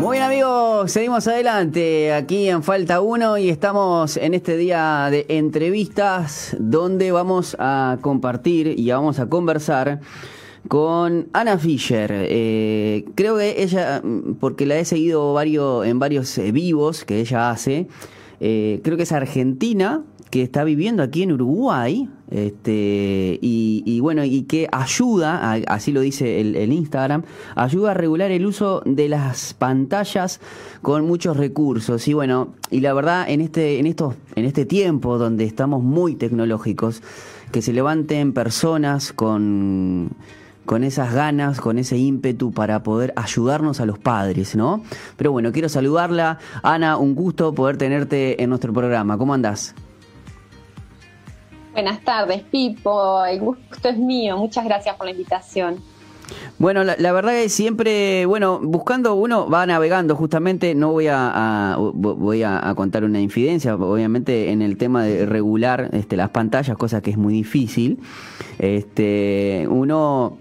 [0.00, 5.26] Muy bien amigos, seguimos adelante aquí en Falta 1 y estamos en este día de
[5.28, 10.00] entrevistas donde vamos a compartir y vamos a conversar
[10.68, 12.12] con Ana Fischer.
[12.12, 14.00] Eh, creo que ella,
[14.38, 17.88] porque la he seguido varios, en varios eh, vivos que ella hace,
[18.38, 24.42] eh, creo que es argentina, que está viviendo aquí en Uruguay, este, y, bueno, y
[24.42, 27.22] que ayuda, así lo dice el, Instagram,
[27.54, 30.40] ayuda a regular el uso de las pantallas
[30.82, 32.06] con muchos recursos.
[32.08, 36.14] Y bueno, y la verdad, en este, en estos, en este tiempo donde estamos muy
[36.14, 37.02] tecnológicos,
[37.52, 40.10] que se levanten personas con
[40.68, 44.82] con esas ganas, con ese ímpetu para poder ayudarnos a los padres, ¿no?
[45.16, 46.38] Pero bueno, quiero saludarla.
[46.62, 49.16] Ana, un gusto poder tenerte en nuestro programa.
[49.16, 49.74] ¿Cómo andás?
[51.72, 53.24] Buenas tardes, Pipo.
[53.24, 54.36] El gusto es mío.
[54.36, 55.82] Muchas gracias por la invitación.
[56.58, 62.42] Bueno, la, verdad es siempre, bueno, buscando uno va navegando justamente, no voy a, voy
[62.42, 67.10] a, contar una infidencia, obviamente en el tema de regular este, las pantallas, cosa que
[67.10, 68.00] es muy difícil.
[68.58, 70.36] Este, uno,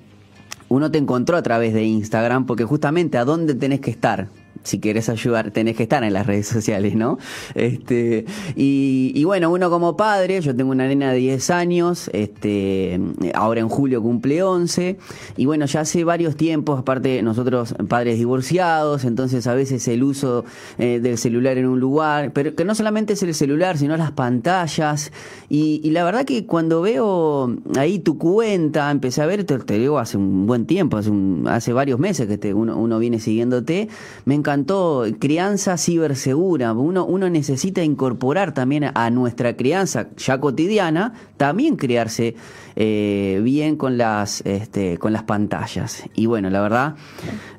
[0.70, 4.28] uno te encontró a través de Instagram porque justamente a dónde tenés que estar,
[4.64, 7.18] si quieres ayudar, tenés que estar en las redes sociales, ¿no?
[7.56, 13.00] Este, y, bueno, uno como padre, yo tengo una nena de 10 años, este,
[13.34, 14.98] ahora en julio cumple 11,
[15.38, 20.46] y bueno, ya hace varios tiempos, aparte nosotros padres divorciados, entonces a veces el uso
[20.78, 24.12] eh, del celular en un lugar, pero que no solamente es el celular, sino las
[24.12, 25.12] pantallas,
[25.50, 30.18] y, la verdad que cuando veo ahí tu cuenta, empecé a ver, te, digo hace
[30.18, 31.12] un buen tiempo, hace,
[31.46, 33.88] hace varios meses que uno, uno viene siguiéndote,
[34.26, 34.74] me encanta
[35.20, 36.72] crianza cibersegura.
[36.72, 42.36] Uno, uno necesita incorporar también a nuestra crianza ya cotidiana, también criarse
[42.78, 46.04] eh, bien con las, este, con las pantallas.
[46.16, 46.96] Y bueno, la verdad,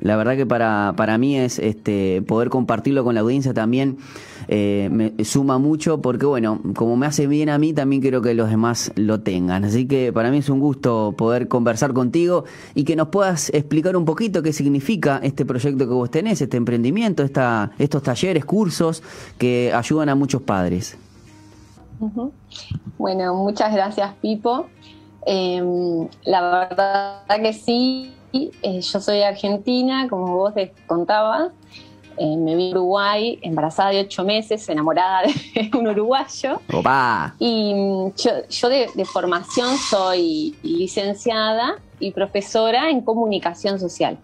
[0.00, 3.98] la verdad que para, para mí es este, poder compartirlo con la audiencia también
[4.48, 8.34] eh, me suma mucho porque bueno, como me hace bien a mí, también quiero que
[8.34, 9.64] los demás lo tengan.
[9.64, 12.44] Así que para mí es un gusto poder conversar contigo
[12.74, 16.56] y que nos puedas explicar un poquito qué significa este proyecto que vos tenés, este
[16.56, 19.02] emprendimiento, esta, estos talleres, cursos
[19.36, 20.96] que ayudan a muchos padres.
[22.96, 24.66] Bueno, muchas gracias Pipo.
[25.26, 31.52] Em, la verdad que sí, eh, yo soy argentina, como vos te contabas,
[32.18, 36.60] eh, me vi en Uruguay, embarazada de ocho meses, enamorada de un uruguayo.
[37.38, 38.12] Y mm,
[38.48, 44.18] yo, de, formación soy licenciada y profesora en comunicación social.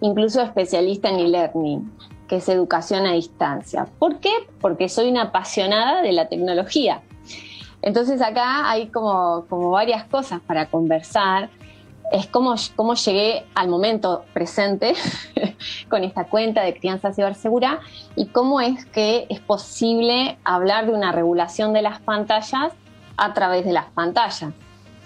[0.00, 1.92] Incluso especialista en e-learning,
[2.28, 3.86] que es educación a distancia.
[3.98, 4.32] ¿Por qué?
[4.60, 7.02] Porque soy una apasionada de la tecnología.
[7.82, 11.50] Entonces acá hay como, como varias cosas para conversar
[12.10, 14.94] es cómo, cómo llegué al momento presente
[15.88, 17.80] con esta cuenta de crianza cibersegura
[18.16, 22.72] y cómo es que es posible hablar de una regulación de las pantallas
[23.16, 24.52] a través de las pantallas,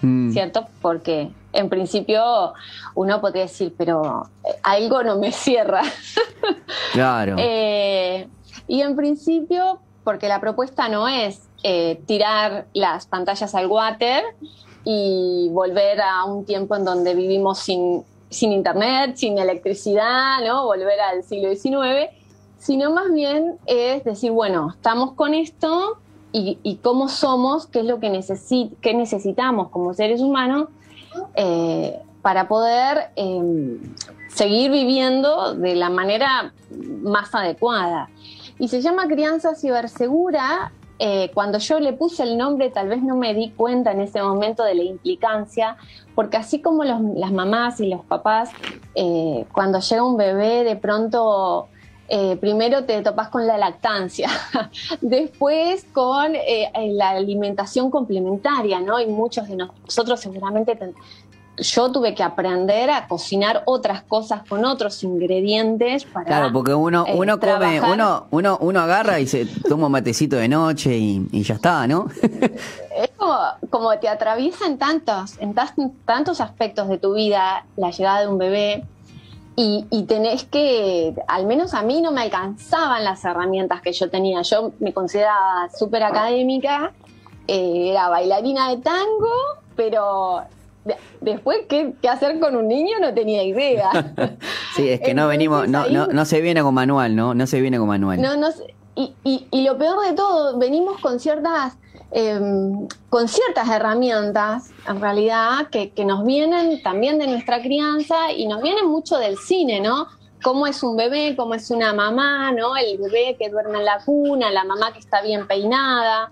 [0.01, 0.31] mm.
[0.31, 0.67] ¿cierto?
[0.81, 2.53] Porque en principio
[2.95, 5.81] uno podría decir, pero eh, algo no me cierra.
[6.93, 7.35] claro.
[8.09, 8.27] Eh,
[8.67, 14.23] y en principio, porque la propuesta no es eh, tirar las pantallas al water
[14.89, 20.63] y volver a un tiempo en donde vivimos sin, sin internet, sin electricidad, ¿no?
[20.63, 22.09] Volver al siglo XIX,
[22.57, 25.97] sino más bien es decir, bueno, estamos con esto
[26.31, 30.69] y, cómo somos, qué es lo que, necesitamos como seres humanos
[31.35, 33.79] eh, para poder em,
[34.29, 36.53] seguir viviendo de la manera
[37.01, 38.09] más adecuada.
[38.57, 43.15] Y se llama crianza cibersegura eh, cuando yo le puse el nombre tal vez no
[43.15, 45.77] me di cuenta en ese momento de la implicancia,
[46.15, 48.49] porque así como las mamás y los papás,
[48.95, 51.67] eh, cuando llega un bebé de pronto...
[52.09, 54.29] Eh, primero te topas con la lactancia,
[55.01, 59.01] después con la alimentación complementaria, ¿no?
[59.01, 60.77] Y muchos de nosotros seguramente
[61.57, 67.05] yo tuve que aprender a cocinar otras cosas con otros ingredientes para Claro, porque uno
[67.07, 71.43] eh, uno come, uno uno uno agarra y se toma un matecito de noche y,
[71.43, 72.07] ya está, ¿no?
[72.21, 73.37] es como,
[73.69, 75.55] como te atraviesan tantos en
[76.05, 78.85] tantos aspectos de tu vida la llegada de un bebé
[79.59, 84.07] y, y, tenés que, al menos a mí no me alcanzaban las herramientas que yo
[84.07, 84.43] tenía.
[84.43, 86.93] Yo me consideraba súper académica,
[87.47, 89.33] eh, era bailarina de tango,
[89.75, 90.43] pero
[91.21, 93.89] después ¿qué, hacer con un niño no tenía idea.
[94.75, 97.33] sí, es que no venimos, no, no, no se viene con manual, ¿no?
[97.33, 98.21] No se viene con manual.
[98.21, 98.49] No, no,
[98.95, 101.77] y, y, y lo peor de todo, venimos con ciertas,
[102.11, 108.47] em, con ciertas herramientas, en realidad, que, que nos vienen también de nuestra crianza y
[108.47, 110.07] nos vienen mucho del cine, ¿no?
[110.43, 112.75] cómo es un bebé, cómo es una mamá, ¿no?
[112.77, 116.31] El bebé que duerme en la cuna, la mamá que está bien peinada.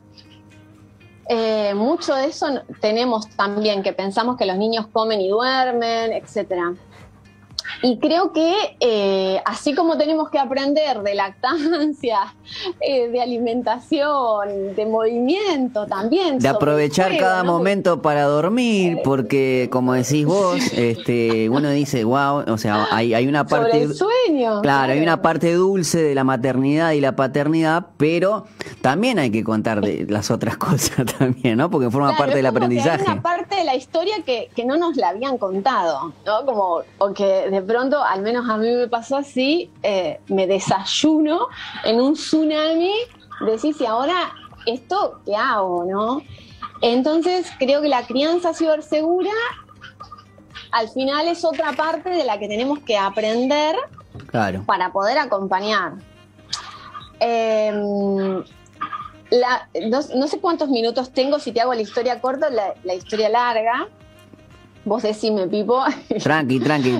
[1.27, 2.47] Eh, mucho de eso
[2.81, 6.73] tenemos también, que pensamos que los niños comen y duermen, etcétera.
[7.81, 12.33] Y creo que eh, así como tenemos que aprender de lactancia,
[12.81, 16.39] eh, de alimentación, de movimiento también.
[16.39, 22.57] De aprovechar cada momento para dormir, porque como decís vos, este, uno dice, wow, o
[22.57, 23.93] sea, hay, hay una parte...
[23.93, 24.61] sueño.
[24.61, 28.45] Claro, hay una parte dulce de la maternidad y la paternidad, pero
[28.81, 31.69] también hay que contar de las otras cosas también, ¿no?
[31.69, 33.03] Porque forma parte del aprendizaje.
[33.05, 36.45] hay una parte de la historia que, que no nos la habían contado, ¿no?
[36.45, 41.47] Como, o que de pronto, al menos a mí me pasó así, eh, me desayuno
[41.85, 42.91] en un tsunami,
[43.47, 44.33] decís, y ahora,
[44.65, 46.21] ¿esto qué hago, no?
[46.81, 49.31] Entonces, creo que la crianza cibersegura
[50.71, 53.77] al final es otra parte de la que tenemos que aprender
[54.65, 55.93] para poder acompañar.
[57.21, 58.43] Em,
[59.89, 63.87] no, sé cuántos minutos tengo si te hago la historia corta o la historia larga.
[64.85, 65.83] Vos decime, Pipo.
[66.23, 66.99] Tranqui, tranqui.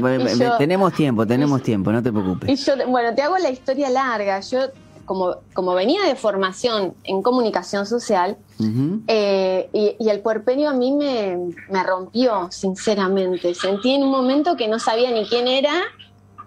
[0.57, 2.49] tenemos tiempo, tenemos tiempo, no te preocupes.
[2.49, 4.39] Y yo, bueno, te hago la historia larga.
[4.39, 4.59] Yo,
[5.05, 8.37] como, como venía de formación en comunicación social,
[9.07, 11.37] eh, y, el puerperio a mí me,
[11.83, 13.53] rompió, sinceramente.
[13.53, 15.83] Sentí en un momento que no sabía ni quién era,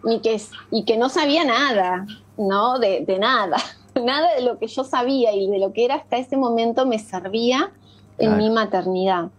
[0.02, 0.42] ni que,
[0.72, 2.04] y que no sabía nada,
[2.36, 2.80] ¿no?
[2.80, 3.58] De, nada.
[3.94, 7.00] Nada de lo que yo sabía y de lo que era hasta ese momento me
[7.00, 7.72] servía
[8.18, 9.30] en mi maternidad.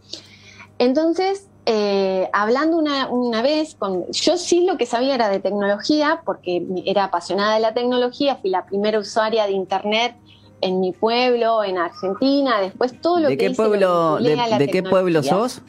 [0.79, 4.11] Entonces, eh, hablando una, vez con.
[4.11, 8.49] Yo sí lo que sabía era de tecnología, porque era apasionada de la tecnología, fui
[8.49, 10.15] la primera usuaria de Internet
[10.61, 15.21] en mi pueblo, en Argentina, después todo lo ¿De que qué pueblo, de, qué pueblo
[15.21, 15.61] sos?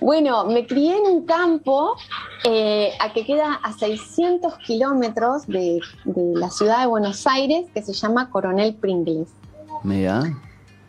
[0.00, 1.96] Bueno, me crié en un campo
[2.44, 7.82] eh, a que queda a 600 kilómetros de, de, la ciudad de Buenos Aires, que
[7.82, 9.30] se llama Coronel Pringles.
[9.82, 10.22] Mira.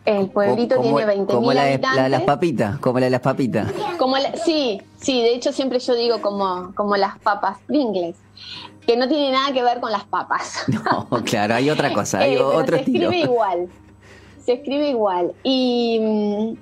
[0.04, 2.02] El pueblito tiene 20.000 como la habitantes.
[2.02, 3.72] la las papitas, como la de las papitas.
[3.98, 8.16] Como sí, sí, de hecho siempre yo digo como, como las papas Pringles,
[8.84, 10.64] que no tiene nada que ver con las papas.
[10.68, 13.68] No, claro, hay otra cosa, hay eh, otro se escribe igual,
[14.44, 15.32] se escribe igual.
[15.44, 16.58] Y,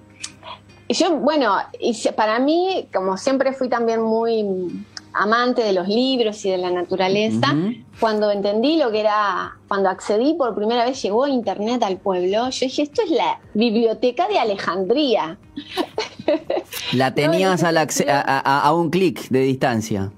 [0.87, 6.45] y yo, bueno, y para mí, como siempre fui también muy amante de los libros
[6.45, 7.55] y de la naturaleza,
[7.99, 12.67] cuando entendí lo que era, cuando accedí por primera vez, llegó Internet al pueblo, yo
[12.67, 15.39] dije, esto es la biblioteca de Alejandría.
[16.93, 20.11] La tenías a, un clic de distancia.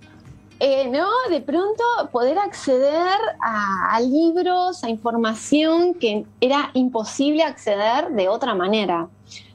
[0.61, 8.29] Eh, no, de pronto poder acceder a, libros, a información que era imposible acceder de
[8.29, 9.09] otra manera.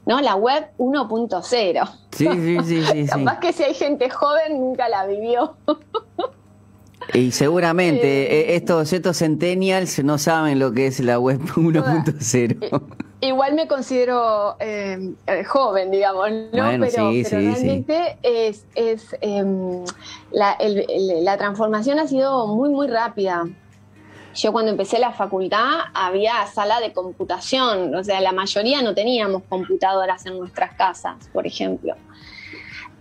[0.08, 0.22] ¿No?
[0.22, 1.90] La web 1.0.
[2.12, 3.06] Sí, sí, sí, sí.
[3.06, 5.56] Capaz que si hay gente joven nunca la vivió.
[7.14, 12.82] Y seguramente eh, eh, estos, estos centennials no saben lo que es la web 1.0.
[13.22, 15.14] Igual me considero eh,
[15.46, 16.68] joven, digamos, ¿no?
[16.78, 19.84] pero, sí, sí, realmente es, es em,
[20.32, 20.58] la,
[21.22, 23.46] la transformación ha sido muy, muy rápida.
[24.38, 29.42] Yo cuando empecé la facultad había sala de computación, o sea, la mayoría no teníamos
[29.48, 31.94] computadoras en nuestras casas, por ejemplo.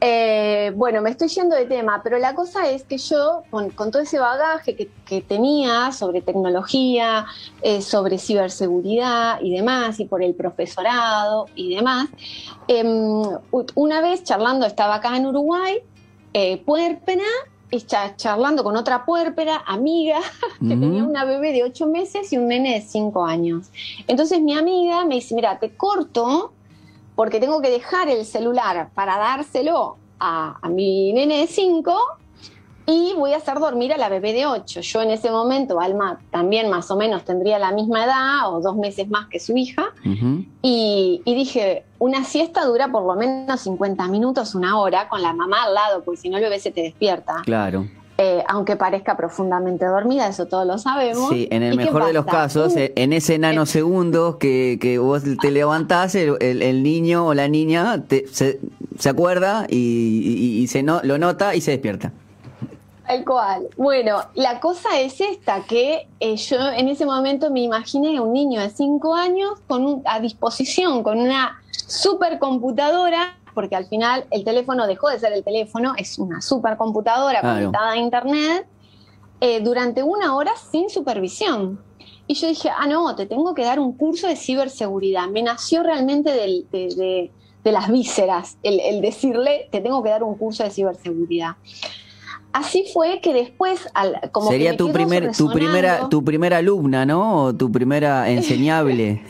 [0.02, 4.02] Eh, bueno, me estoy yendo de tema, pero la cosa es que yo, con, todo
[4.02, 7.26] ese bagaje que, tenía sobre tecnología,
[7.62, 12.10] eh, sobre ciberseguridad y demás, y por el profesorado y demás,
[12.68, 13.22] em,
[13.76, 15.82] una vez charlando, estaba acá en Uruguay,
[16.34, 16.64] eh,
[18.16, 20.20] charlando con otra puérpera, amiga,
[20.60, 23.70] que tenía una bebé de ocho meses y un nene de cinco años.
[24.08, 26.54] Entonces mi amiga me dice, mira, te corto
[27.16, 31.98] porque tengo que dejar el celular para dárselo a, a mi nene de cinco
[32.90, 34.80] y voy a hacer dormir a la bebé de 8.
[34.80, 38.78] Yo en ese momento, Alma también más o menos tendría la misma edad o dos
[38.78, 39.94] meses más que su hija.
[40.62, 45.66] y, dije, una siesta dura por lo menos 50 minutos, una hora, con la mamá
[45.66, 47.42] al lado, porque si no el bebé se te despierta.
[47.44, 47.88] Claro.
[48.20, 51.30] Eh, aunque parezca profundamente dormida, eso todos lo sabemos.
[51.30, 56.16] Sí, en el mejor de los casos, en ese nanosegundo que, que vos te levantás,
[56.16, 58.02] el, niño o la niña
[58.32, 62.14] se, acuerda y, se no, lo nota y se despierta.
[63.08, 63.70] Tal cual.
[63.78, 68.60] Bueno, la cosa es esta, que eh, yo en ese momento me imaginé un niño
[68.60, 75.08] de 5 años con a disposición, con una supercomputadora, porque al final el teléfono dejó
[75.08, 78.68] de ser el teléfono, es una supercomputadora conectada a Internet,
[79.40, 81.80] eh, durante una hora sin supervisión.
[82.28, 85.30] Y yo dije, ah, no, te tengo que dar un curso de ciberseguridad.
[85.30, 87.32] Me nació realmente de,
[87.64, 91.56] las vísceras el decirle, te tengo que dar un curso de ciberseguridad.
[92.58, 93.88] Así fue que después,
[94.32, 97.44] como sería tu primer, tu primera, tu primera alumna, ¿no?
[97.44, 99.22] O tu primera enseñable.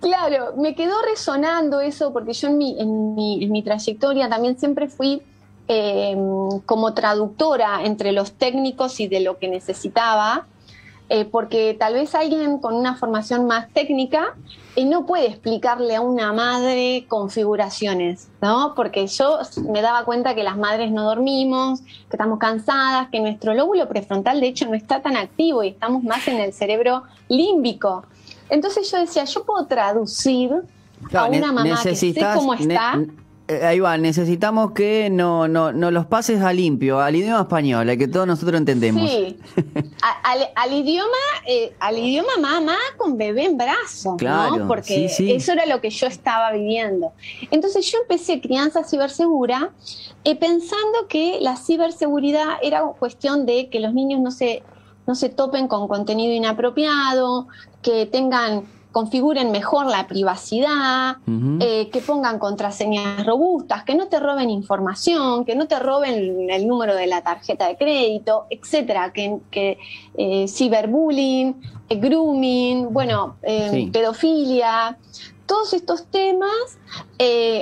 [0.00, 4.58] claro, me quedó resonando eso porque yo en mi, en mi, en mi trayectoria también
[4.58, 5.22] siempre fui
[5.68, 10.46] em, como traductora entre los técnicos y de lo que necesitaba.
[11.10, 14.34] Eh, porque tal vez alguien con una formación más técnica
[14.76, 18.74] y no puede explicarle a una madre configuraciones, ¿no?
[18.76, 19.38] Porque yo
[19.70, 24.38] me daba cuenta que las madres no dormimos, que estamos cansadas, que nuestro lóbulo prefrontal
[24.38, 28.04] de hecho no está tan activo y estamos más en el cerebro límbico.
[28.50, 30.52] Entonces yo decía, yo puedo traducir
[31.14, 32.98] a una mamá que sé cómo está.
[32.98, 33.06] Eh,
[33.48, 37.96] ahí va, necesitamos que no, no, no los pases a limpio, al idioma español, al
[37.96, 39.08] que todos nosotros entendemos.
[39.08, 39.38] Sí,
[40.54, 41.08] al, idioma,
[41.46, 44.68] eh, al idioma mamá con bebé en brazos, claro, ¿no?
[44.68, 47.12] Porque eso era lo que yo estaba viviendo.
[47.50, 49.70] Entonces yo empecé crianza cibersegura
[50.24, 54.62] eh, pensando que la ciberseguridad era cuestión de que los niños no se,
[55.06, 57.48] no se topen con contenido inapropiado,
[57.82, 58.64] que tengan
[58.98, 61.18] configuren mejor la privacidad,
[61.60, 66.66] eh, que pongan contraseñas robustas, que no te roben información, que no te roben el
[66.66, 69.78] número de la tarjeta de crédito, etcétera, que, que
[70.16, 71.54] eh, ciberbullying,
[71.88, 73.36] eh, grooming, bueno,
[73.92, 74.98] pedofilia,
[75.46, 76.58] todos estos temas,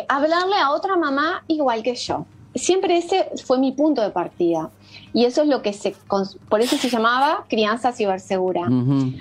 [0.08, 2.24] hablarle a otra mamá igual que yo.
[2.56, 4.70] Siempre ese fue mi punto de partida.
[5.12, 5.94] Y eso es lo que se,
[6.48, 8.68] por eso se llamaba crianza cibersegura.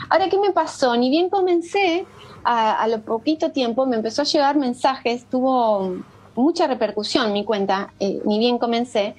[0.10, 0.96] Ahora, ¿qué me pasó?
[0.98, 2.06] Ni bien comencé,
[2.44, 5.98] a, lo poquito tiempo me empezó a llegar mensajes, tuvo
[6.36, 9.16] mucha repercusión mi cuenta, eh, ni bien comencé,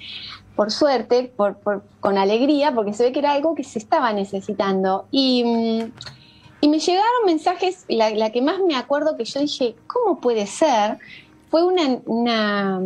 [0.54, 1.56] por suerte, por,
[2.00, 5.06] con alegría, porque se ve que era algo que se estaba necesitando.
[5.10, 5.92] Y, mm,
[6.60, 10.98] y me llegaron mensajes, la, que más me acuerdo que yo dije, ¿cómo puede ser?
[11.50, 12.80] Fue una, una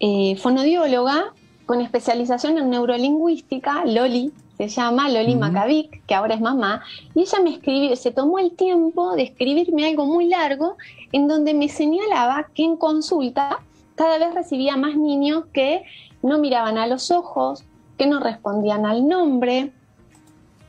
[0.00, 1.32] eh, fonodióloga
[1.66, 6.82] con especialización en neurolingüística, Loli, se llama Loli Macavic, que ahora es mamá,
[7.14, 10.76] y ella me escribió, se tomó el tiempo de escribirme algo muy largo
[11.12, 13.60] en donde me señalaba que en consulta
[13.94, 15.84] cada vez recibía más niños que
[16.22, 17.64] no miraban a los ojos,
[17.96, 19.72] que no respondían al nombre,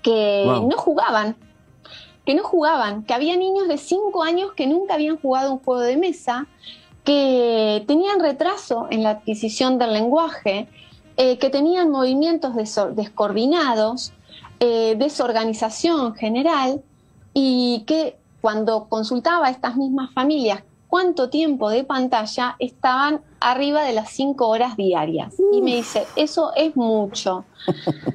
[0.01, 1.35] que no jugaban,
[2.25, 5.81] que no jugaban, que había niños de 5 años que nunca habían jugado un juego
[5.81, 6.47] de mesa,
[7.03, 10.67] que tenían retraso en la adquisición del lenguaje,
[11.17, 12.55] eh, que tenían movimientos
[12.95, 14.13] descoordinados,
[14.59, 16.81] eh, desorganización general
[17.33, 23.93] y que cuando consultaba a estas mismas familias cuánto tiempo de pantalla estaban arriba de
[23.93, 25.33] las cinco horas diarias.
[25.53, 27.45] Y me dice, eso es mucho.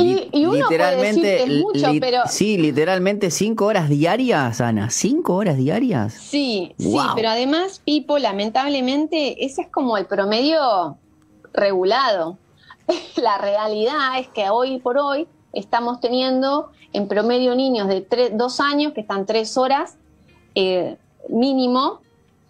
[0.00, 2.22] Y, uno literalmente, puede decir que es mucho, pero...
[2.26, 4.90] Sí, literalmente cinco horas diarias, Ana.
[4.90, 6.14] ¿Cinco horas diarias?
[6.14, 10.96] Sí, sí, pero además, Pipo, lamentablemente, ese es como el promedio
[11.52, 12.38] regulado.
[13.16, 18.92] La realidad es que hoy por hoy estamos teniendo en promedio niños de dos años
[18.92, 19.96] que están tres horas
[20.54, 20.96] eh,
[21.28, 22.00] mínimo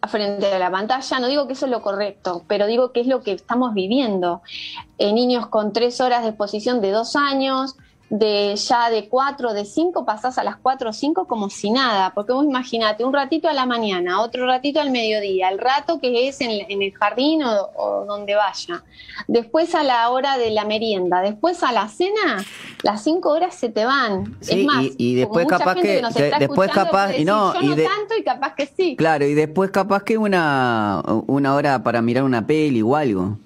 [0.09, 1.21] frente a la pantalla.
[1.21, 4.43] No digo que eso es lo correcto, pero digo que es lo que estamos viviendo.
[4.99, 7.77] Eh, niños con tres horas de exposición de dos años,
[8.11, 12.13] de ya de cuatro, de cinco, pasás a las cuatro o cinco como si nada,
[12.13, 16.27] porque vos imaginate, un ratito a la mañana, otro ratito al mediodía, el rato que
[16.29, 18.83] es en, el jardín o, donde vaya,
[19.29, 22.45] después a la hora de la merienda, después a la cena,
[22.83, 24.37] las cinco horas se te van.
[24.41, 26.03] es más, y, después capaz que,
[26.41, 28.97] después capaz, y no, y tanto y capaz que sí.
[28.97, 33.37] Claro, y después capaz que una, una hora para mirar una peli o algo.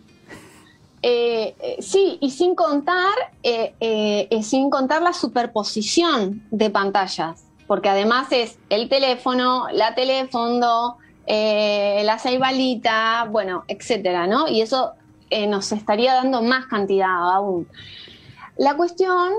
[1.06, 8.28] Eh, eh, sí, y sin contar, eh, sin contar la superposición de pantallas, porque además
[8.30, 10.96] es el teléfono, la teléfono,
[11.26, 14.48] la ceibalita, bueno, etcétera, ¿no?
[14.48, 14.92] Y eso
[15.46, 17.68] nos estaría dando más cantidad aún.
[18.56, 19.30] La cuestión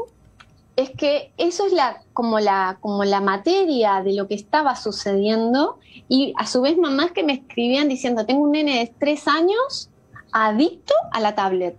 [0.76, 5.80] es que eso es la, como, la, como la materia de lo que estaba sucediendo
[6.08, 9.90] y a su vez mamás que me escribían diciendo, tengo un nene de tres años
[10.36, 11.78] adicto a la tablet.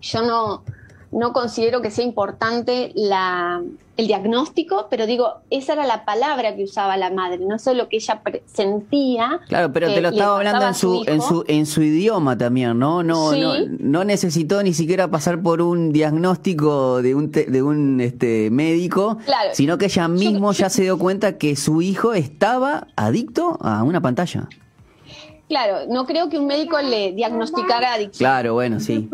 [0.00, 0.64] Yo no,
[1.12, 3.62] no considero que sea importante la,
[3.96, 7.88] el diagnóstico, pero digo, esa era la palabra que usaba la madre, no sé lo
[7.88, 9.40] que ella sentía.
[9.46, 13.04] Claro, pero te lo estaba hablando en su, en su, en su idioma también, ¿no?
[13.04, 18.50] No, no, no necesitó ni siquiera pasar por un diagnóstico de un, de un este,
[18.50, 19.18] médico,
[19.52, 24.00] sino que ella mismo ya se dio cuenta que su hijo estaba adicto a una
[24.00, 24.48] pantalla.
[25.50, 28.18] Claro, no creo que un médico le diagnosticara adicción.
[28.18, 29.10] Claro, bueno, sí.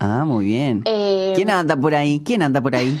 [0.00, 0.82] Ah, muy bien.
[0.86, 2.20] Eh, ¿Quién anda por ahí?
[2.24, 3.00] ¿Quién anda por ahí?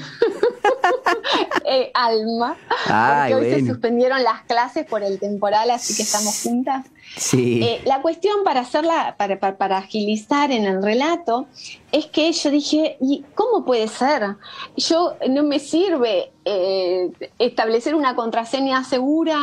[1.66, 2.56] eh, Alma.
[2.86, 6.86] porque hoy se suspendieron las clases por el temporal, así que estamos juntas.
[7.16, 7.62] Sí.
[7.62, 11.46] Eh, la cuestión para hacerla, para, para, agilizar en el relato,
[11.92, 14.36] es que yo dije, ¿y cómo puede ser?
[14.76, 19.38] Yo no me sirve eh, establecer una contraseña segura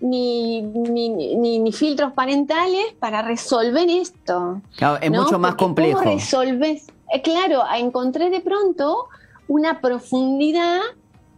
[0.00, 4.60] ni, ni, filtros parentales para resolver esto.
[4.76, 6.00] Claro, es mucho más complejo.
[6.00, 6.86] ¿Cómo resolves?
[7.12, 9.08] Eh, claro, encontré de pronto
[9.48, 10.80] una profundidad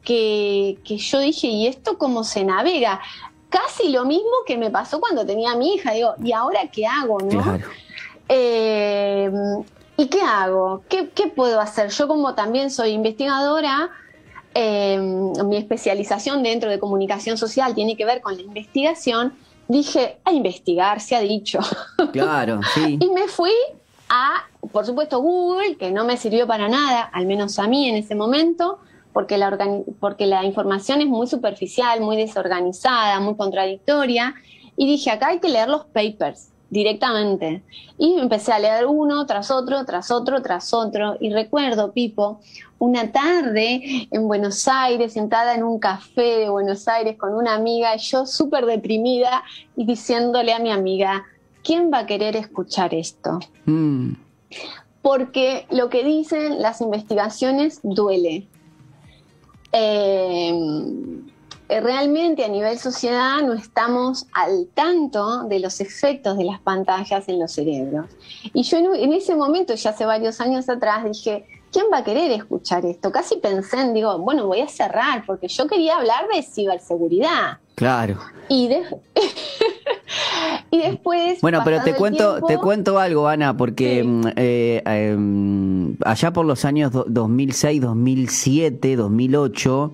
[0.02, 3.00] que, que, yo dije, ¿y esto cómo se navega?
[3.48, 5.92] Casi lo mismo que me pasó cuando tenía a mi hija.
[5.92, 7.18] Digo, ¿y ahora qué hago?
[7.20, 7.58] ¿no?
[8.28, 9.30] Eh,
[9.96, 10.82] ¿Y qué hago?
[10.88, 11.90] ¿Qué, puedo hacer?
[11.90, 13.90] Yo como también soy investigadora,
[14.54, 19.34] eh, mi especialización dentro de comunicación social tiene que ver con la investigación,
[19.66, 21.58] dije, a investigar, se ha dicho.
[22.12, 22.96] Claro, sí.
[23.00, 23.52] y me fui
[24.08, 27.96] a, por supuesto, Google, que no me sirvió para nada, al menos a mí en
[27.96, 28.78] ese momento,
[29.18, 29.58] porque la,
[29.98, 34.32] porque la información es muy superficial, muy desorganizada, muy contradictoria.
[34.76, 37.64] Y dije, acá hay que leer los papers directamente.
[37.98, 41.16] Y empecé a leer uno tras otro, tras otro, tras otro.
[41.18, 42.38] Y recuerdo, Pipo,
[42.78, 47.96] una tarde en Buenos Aires, sentada en un café de Buenos Aires con una amiga,
[47.96, 49.42] yo súper deprimida
[49.76, 51.24] y diciéndole a mi amiga,
[51.64, 53.40] ¿quién va a querer escuchar esto?
[53.64, 54.12] Mm.
[55.02, 58.46] Porque lo que dicen las investigaciones duele.
[59.72, 60.52] Eh,
[61.68, 67.38] realmente a nivel sociedad no estamos al tanto de los efectos de las pantallas en
[67.38, 68.06] los cerebros.
[68.54, 72.30] Y yo en, ese momento, ya hace varios años atrás, dije, ¿quién va a querer
[72.30, 73.12] escuchar esto?
[73.12, 77.58] Casi pensé en, digo, bueno, voy a cerrar, porque yo quería hablar de ciberseguridad.
[77.78, 78.18] Claro.
[78.48, 78.68] Y,
[80.70, 81.40] y después.
[81.40, 86.64] Bueno, pero te cuento, te cuento algo, Ana, porque mm, eh, em, allá por los
[86.64, 89.92] años 2006, 2007, 2008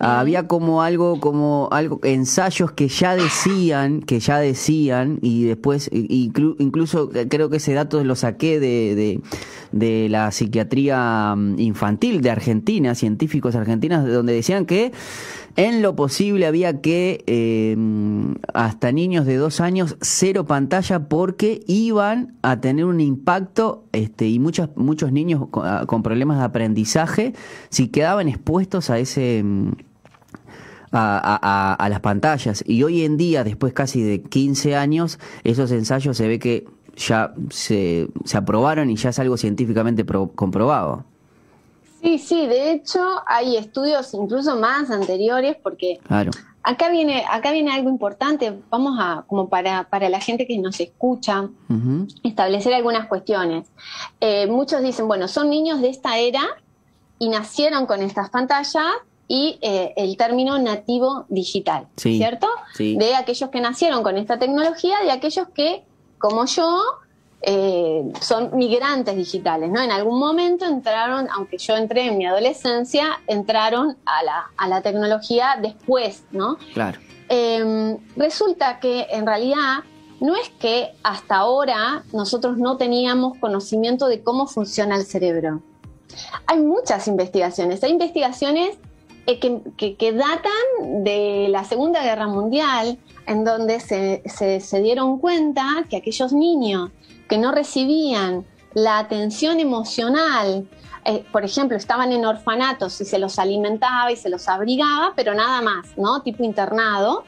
[0.00, 7.10] había como algo, como algo, ensayos que ya decían, que ya decían, y después, incluso
[7.28, 9.20] creo que ese dato lo saqué de, de,
[9.72, 14.92] la psiquiatría mm, infantil de Argentina, científicos argentinos, donde decían que
[15.56, 22.36] en lo posible había que em, hasta niños de dos años cero pantalla porque iban
[22.42, 27.32] a tener un impacto este, y muchos muchos niños con, con problemas de aprendizaje
[27.70, 29.72] si quedaban expuestos a ese em,
[30.92, 32.64] a, las pantallas.
[32.66, 36.66] Y hoy en día, después casi de 15 años, esos ensayos se ve que
[36.98, 41.04] ya se, se aprobaron y ya es algo científicamente comprobado.
[42.02, 45.98] Sí, sí, de hecho hay estudios incluso más anteriores porque
[46.62, 50.78] acá viene acá viene algo importante, vamos a como para, para la gente que nos
[50.78, 51.48] escucha
[52.22, 53.68] establecer algunas cuestiones.
[54.20, 56.42] Eh, muchos dicen, bueno, son niños de esta era
[57.18, 58.84] y nacieron con estas pantallas
[59.26, 62.48] y eh, el término nativo digital, ¿cierto?
[62.78, 65.84] De aquellos que nacieron con esta tecnología, de aquellos que,
[66.18, 66.82] como yo,
[67.40, 69.80] eh, son migrantes digitales, ¿no?
[69.80, 74.82] En algún momento entraron, aunque yo entré en mi adolescencia, entraron a la, a la
[74.82, 76.58] tecnología después, ¿no?
[76.74, 76.98] Claro.
[77.28, 79.84] Em, resulta que en realidad
[80.20, 85.62] no es que hasta ahora nosotros no teníamos conocimiento de cómo funciona el cerebro.
[86.46, 88.78] Hay muchas investigaciones, hay investigaciones
[89.26, 95.98] eh, que, datan de la Segunda Guerra Mundial, en donde se, se, dieron cuenta que
[95.98, 96.90] aquellos niños
[97.28, 100.66] que no recibían la atención emocional,
[101.04, 105.34] eh, por ejemplo, estaban en orfanatos y se los alimentaba y se los abrigaba, pero
[105.34, 106.22] nada más, ¿no?
[106.22, 107.24] Tipo internado,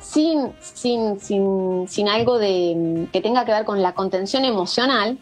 [0.00, 5.18] sin, sin, sin, sin algo de, que tenga que ver con la contención emocional,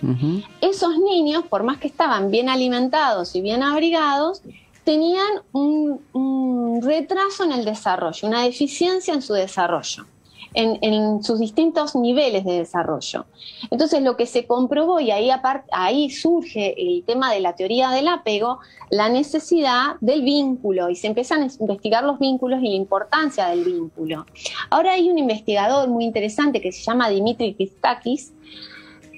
[0.61, 4.43] esos niños, por más que estaban bien alimentados y bien abrigados,
[4.89, 10.07] tenían un, retraso en el desarrollo, una deficiencia en su desarrollo.
[10.55, 13.27] En, sus distintos niveles de desarrollo.
[13.71, 18.61] Entonces, lo que se comprobó, y ahí, surge el tema de la teoría del apego,
[18.89, 23.65] la necesidad del vínculo, y se empiezan a investigar los vínculos y la importancia del
[23.65, 24.25] vínculo.
[24.71, 28.33] Ahora hay un investigador muy interesante que se llama Dimitri Kistakis,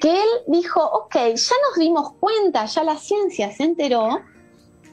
[0.01, 4.21] que él dijo, ok, ya nos dimos cuenta, ya la ciencia se enteró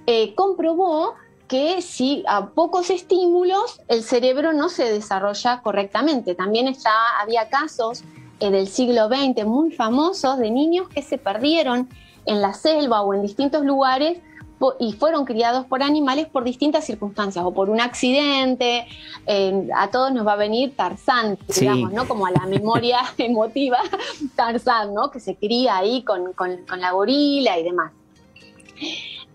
[0.08, 1.16] eh, comprobó
[1.50, 6.34] que si a pocos estímulos el cerebro no se desarrolla correctamente.
[6.34, 6.74] También
[7.22, 8.04] había casos
[8.40, 11.90] eh, del siglo XX muy famosos de niños que se perdieron
[12.26, 14.20] en la selva o en distintos lugares
[14.80, 18.88] y fueron criados por animales por distintas circunstancias, o por un accidente,
[19.76, 22.08] a todos nos va a venir Tarzán, digamos, ¿no?
[22.08, 23.78] Como a la memoria emotiva,
[24.36, 25.12] Tarzán, ¿no?
[25.12, 27.92] Que se cría ahí con, con, con la gorila y demás.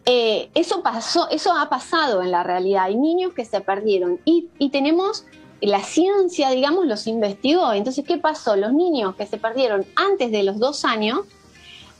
[0.05, 2.85] Eh, eso pasó, eso ha pasado en la realidad.
[2.85, 5.25] Hay niños que se perdieron y, tenemos
[5.61, 7.73] la ciencia, digamos, los investigó.
[7.73, 8.57] Entonces, ¿qué pasó?
[8.57, 11.21] Los niños que se perdieron antes de los dos años,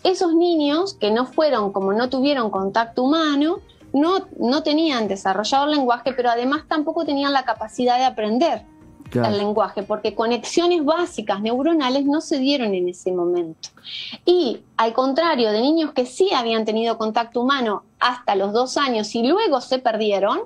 [0.03, 3.61] esos niños que no fueron, como no tuvieron contacto humano,
[3.93, 8.72] no, no tenían desarrollado el lenguaje, pero además tampoco tenían la capacidad de aprender
[9.15, 13.71] el lenguaje, porque conexiones básicas neuronales no se dieron en ese momento.
[14.25, 19.15] Y al contrario de niños que sí habían tenido contacto humano hasta los dos años
[19.15, 20.41] y luego se perdieron,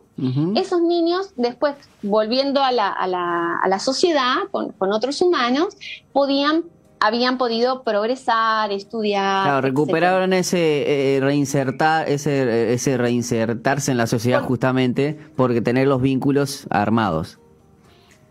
[0.55, 5.77] esos niños después, volviendo a la, a la, a la sociedad con, con otros humanos,
[6.13, 6.65] podían
[7.01, 9.45] habían podido progresar, estudiar.
[9.45, 16.01] Claro, recuperaron ese eh, reinsertar, ese, ese reinsertarse en la sociedad justamente porque tener los
[16.01, 17.39] vínculos armados.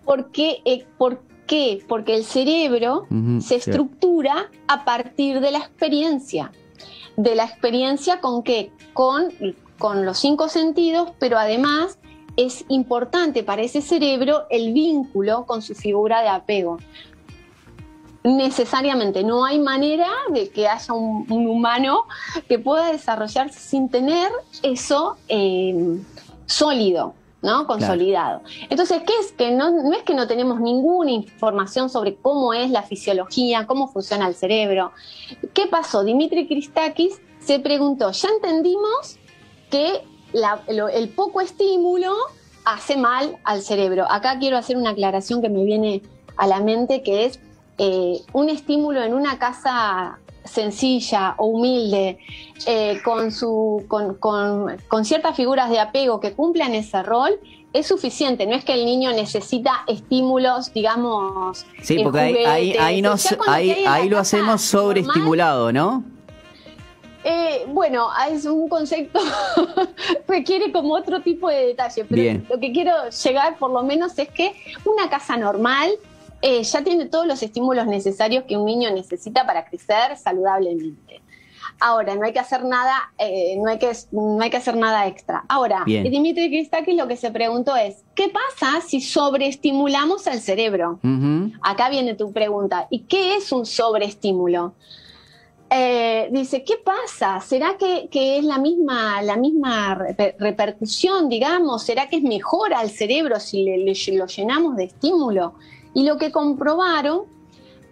[0.05, 1.83] Porque, eh, ¿Por qué?
[1.87, 3.07] Porque el cerebro
[3.39, 6.51] se estructura a partir de la experiencia.
[7.17, 8.71] ¿De la experiencia con qué?
[8.93, 9.31] Con,
[9.77, 11.99] con los cinco sentidos, pero además
[12.37, 16.79] es importante para ese cerebro el vínculo con su figura de apego
[18.25, 19.23] necesariamente.
[19.23, 22.05] No hay manera de que haya un, humano
[22.49, 24.29] que pueda desarrollarse sin tener
[24.63, 25.99] eso eh,
[26.45, 27.13] sólido.
[27.41, 27.67] ¿No?
[27.67, 28.41] Consolidado.
[28.69, 29.31] Entonces, ¿qué es?
[29.31, 33.87] Que no, no, es que no tenemos ninguna información sobre cómo es la fisiología, cómo
[33.87, 34.91] funciona el cerebro.
[35.53, 36.03] ¿Qué pasó?
[36.03, 39.17] Dimitri Christakis se preguntó, ya entendimos
[39.69, 40.01] que
[40.67, 42.13] el poco estímulo
[42.65, 44.05] hace mal al cerebro.
[44.09, 46.01] Acá quiero hacer una aclaración que me viene
[46.37, 47.39] a la mente, que es
[47.77, 52.19] eh, un estímulo en una casa sencilla o humilde,
[52.65, 57.39] eh, con, su, con, con, ciertas figuras de apego que cumplan ese rol,
[57.73, 58.45] es suficiente.
[58.45, 61.65] No es que el niño necesita estímulos, digamos.
[61.81, 66.03] Sí, porque ahí, ahí, ahí, lo hacemos sobreestimulado, ¿no?
[67.27, 69.19] Eh, bueno, es un concepto
[70.27, 74.29] requiere como otro tipo de detalle, pero lo que quiero llegar por lo menos es
[74.29, 74.53] que
[74.85, 75.89] una casa normal
[76.41, 81.21] eh, ya tiene todos los estímulos necesarios que un niño necesita para crecer saludablemente.
[81.79, 85.07] Ahora, no hay que hacer nada, eh, no, hay que, no hay que hacer nada
[85.07, 85.43] extra.
[85.49, 90.99] Ahora, Dimitri Kristakis lo que se preguntó es, ¿qué pasa si sobreestimulamos al cerebro?
[91.61, 92.87] Acá viene tu pregunta.
[92.89, 94.73] ¿Y qué es un sobreestímulo?
[95.69, 97.41] Eh, dice, ¿qué pasa?
[97.41, 99.95] ¿Será que, es la misma, la misma
[100.39, 101.83] repercusión, digamos?
[101.83, 105.55] ¿Será que es mejor al cerebro si lo llenamos de estímulo?
[105.95, 107.23] Y lo que comprobaron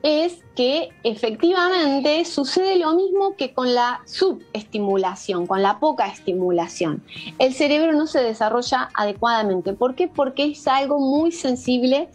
[0.04, 7.02] es que efectivamente sucede lo mismo que con la subestimulación, con la poca estimulación.
[7.40, 9.72] El cerebro no se desarrolla adecuadamente.
[9.72, 10.10] ¿Por qué?
[10.10, 12.10] Porque es algo muy sensible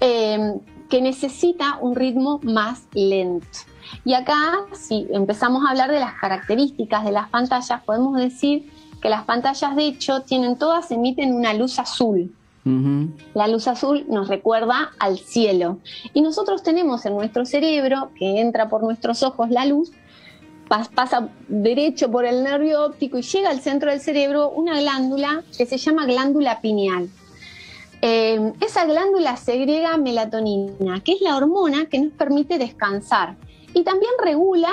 [0.00, 3.46] em, que necesita un ritmo más lento.
[4.04, 9.08] Y acá, si empezamos a hablar de las características de las pantallas, podemos decir que
[9.08, 12.34] las pantallas de hecho tienen todas, emiten una luz azul.
[12.64, 15.78] La luz azul nos recuerda al cielo.
[16.12, 19.92] Y nosotros tenemos en nuestro cerebro, que entra por nuestros ojos la luz,
[20.94, 25.66] pasa derecho por el nervio óptico y llega al centro del cerebro una glándula que
[25.66, 27.08] se llama glándula pineal.
[28.02, 33.36] Eh, esa glándula segrega melatonina, que es la hormona que nos permite descansar.
[33.74, 34.70] Y también regula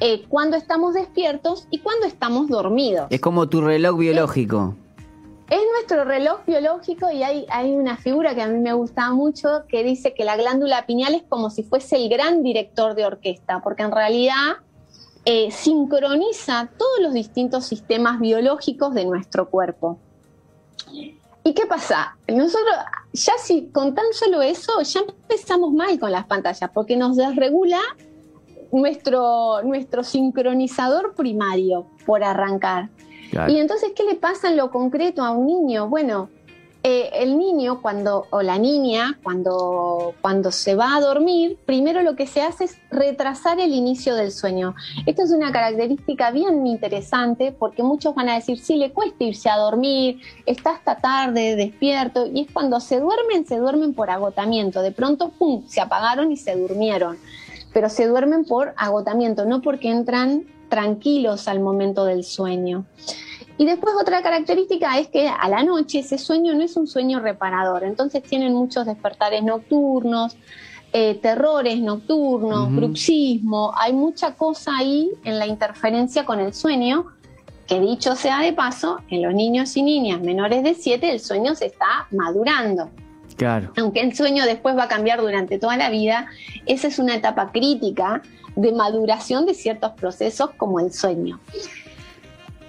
[0.00, 3.06] eh, cuando estamos despiertos y cuando estamos dormidos.
[3.10, 4.74] Es como tu reloj biológico.
[4.78, 4.85] Es
[5.48, 9.84] nuestro reloj biológico y hay, hay una figura que a mí me gusta mucho que
[9.84, 13.84] dice que la glándula pineal es como si fuese el gran director de orquesta, porque
[13.84, 14.56] en realidad
[15.24, 19.98] eh, sincroniza todos los distintos sistemas biológicos de nuestro cuerpo.
[21.44, 22.16] ¿Y qué pasa?
[22.26, 22.74] Nosotros,
[23.12, 27.80] ya si con tan solo eso, ya empezamos mal con las pantallas, porque nos desregula
[28.72, 32.88] nuestro, nuestro sincronizador primario por arrancar.
[33.48, 35.88] Y entonces, ¿qué le pasa en lo concreto a un niño?
[35.88, 36.28] Bueno,
[36.88, 42.14] eh, el niño cuando, o la niña, cuando, cuando se va a dormir, primero lo
[42.14, 44.76] que se hace es retrasar el inicio del sueño.
[45.04, 49.50] Esto es una característica bien interesante porque muchos van a decir, sí, le cuesta irse
[49.50, 54.80] a dormir, está hasta tarde despierto, y es cuando se duermen, se duermen por agotamiento.
[54.80, 57.18] De pronto, ¡pum!, se apagaron y se durmieron.
[57.72, 62.84] Pero se duermen por agotamiento, no porque entran tranquilos al momento del sueño.
[63.58, 67.20] Y después otra característica es que a la noche ese sueño no es un sueño
[67.20, 70.36] reparador, entonces tienen muchos despertares nocturnos,
[70.92, 77.06] eh, terrores nocturnos, bruxismo, hay mucha cosa ahí en la interferencia con el sueño,
[77.66, 81.54] que dicho sea de paso, en los niños y niñas menores de 7 el sueño
[81.54, 82.90] se está madurando.
[83.36, 83.72] Claro.
[83.76, 86.26] Aunque el sueño después va a cambiar durante toda la vida,
[86.66, 88.22] esa es una etapa crítica
[88.56, 91.38] de maduración de ciertos procesos como el sueño.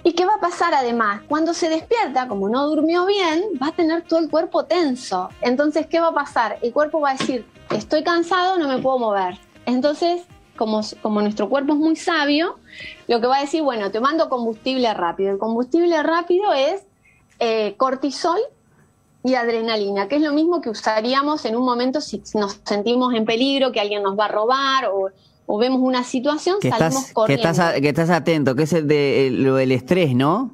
[0.04, 1.22] ¿Y qué va a pasar además?
[1.28, 5.28] Cuando se despierta, como no durmió bien, va a tener todo el cuerpo tenso.
[5.40, 6.58] Entonces, ¿qué va a pasar?
[6.62, 9.38] El cuerpo va a decir, estoy cansado, no me puedo mover.
[9.66, 10.22] Entonces,
[10.56, 12.58] como, como nuestro cuerpo es muy sabio,
[13.06, 15.32] lo que va a decir, bueno, te mando combustible rápido.
[15.32, 16.82] El combustible rápido es
[17.38, 18.38] eh, cortisol
[19.24, 23.24] y adrenalina, que es lo mismo que usaríamos en un momento si nos sentimos en
[23.24, 25.10] peligro, que alguien nos va a robar o,
[25.56, 27.42] vemos una situación, salimos corriendo.
[27.42, 30.52] Que estás, que estás atento, que es el de lo del estrés, ¿no?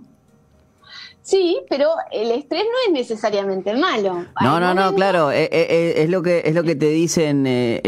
[1.24, 4.26] Sí, pero el estrés no es necesariamente malo.
[4.42, 7.46] No, no, no, claro, eh, eh, eh, es, lo que es lo que te dicen.
[7.46, 7.80] he,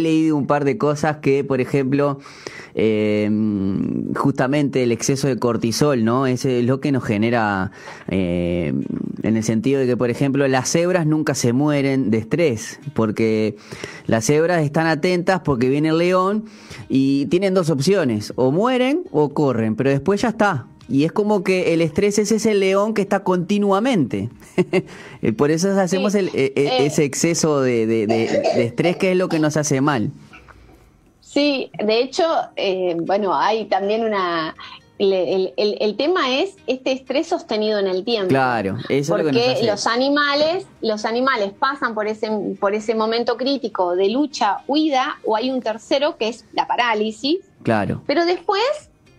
[0.00, 2.18] leído un par de cosas que, por ejemplo,
[4.16, 6.26] justamente el exceso de cortisol, ¿no?
[6.26, 7.70] Es lo que nos genera,
[9.22, 13.56] en el sentido de que, por ejemplo, las cebras nunca se mueren de estrés, porque
[14.06, 16.44] las cebras están atentas porque viene el león
[16.88, 21.42] y tienen dos opciones: o mueren o corren, pero después ya está y es como
[21.42, 24.28] que el estrés es ese león que está continuamente.
[25.38, 26.86] Por eso hacemos el, e, e, eh.
[26.86, 28.04] ese exceso de,
[28.56, 30.10] estrés que es lo que nos hace mal.
[31.20, 32.24] Sí, de hecho,
[32.56, 34.54] eh, bueno, hay también una...
[34.98, 38.28] El, tema es este estrés sostenido en el tiempo.
[38.28, 39.66] Claro, eso porque es lo que nos hace.
[39.66, 45.34] los animales, los animales pasan por ese, por ese momento crítico de lucha, huida, o
[45.34, 47.38] hay un tercero que es la parálisis.
[47.62, 48.02] Claro.
[48.06, 48.62] Pero después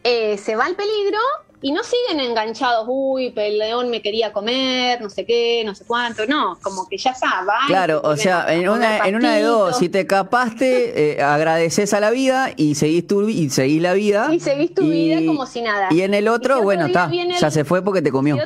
[0.04, 1.20] eh, se va al peligro
[1.64, 5.86] y no siguen enganchados, uy, el león me quería comer, no sé qué, no sé
[5.86, 7.68] cuánto, no, como que ya está, va.
[7.68, 12.02] Claro, o sea, en una, en una de dos, si te escapaste, eh, agradeces a
[12.02, 14.28] la vida y seguís, tu, y seguís la vida.
[14.34, 15.88] Y seguís tu vida como si nada.
[15.92, 18.38] Y en el otro, bueno, está, ya se fue porque te comió.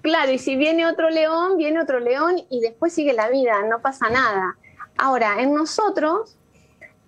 [0.00, 3.82] claro, y si viene otro león, viene otro león y después sigue la vida, no
[3.82, 4.56] pasa nada.
[4.96, 6.38] Ahora, en nosotros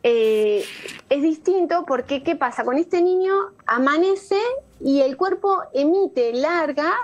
[0.02, 0.62] eh,
[1.08, 2.64] es distinto porque, ¿qué pasa?
[2.64, 3.32] Con este niño
[3.64, 4.36] amanece
[4.80, 6.94] y el cuerpo emite, larga,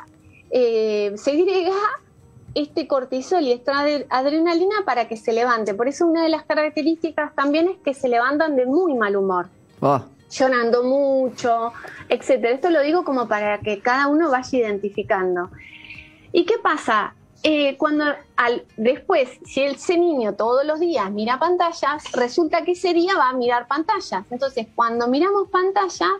[0.50, 1.76] eh, segrega
[2.54, 5.74] este cortisol y esta adrenalina para que se levante.
[5.74, 9.48] Por eso una de las características también es que se levantan de muy mal humor.
[9.80, 10.00] Oh.
[10.30, 11.72] Llorando mucho,
[12.08, 12.54] etcétera.
[12.54, 15.50] Esto lo digo como para que cada uno vaya identificando.
[16.32, 17.14] ¿Y qué pasa?
[17.42, 22.94] Eh, cuando al, después, si ese niño todos los días mira pantallas, resulta que ese
[22.94, 24.24] día va a mirar pantallas.
[24.30, 26.10] Entonces, cuando miramos pantallas,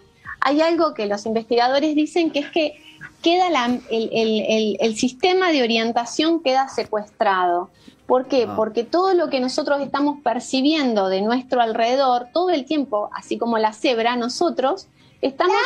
[0.40, 2.80] hay algo que los investigadores dicen que es que
[3.22, 3.48] queda
[3.90, 7.70] el, sistema de orientación queda secuestrado.
[8.06, 8.46] ¿Por qué?
[8.48, 8.54] Ah.
[8.54, 13.58] Porque todo lo que nosotros estamos percibiendo de nuestro alrededor todo el tiempo, así como
[13.58, 14.86] la cebra, nosotros
[15.22, 15.56] estamos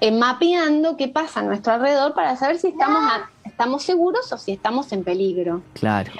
[0.00, 3.00] eh, mapeando qué pasa a nuestro alrededor para saber si estamos,
[3.44, 5.62] estamos seguros o si estamos en peligro.
[5.74, 6.10] Claro.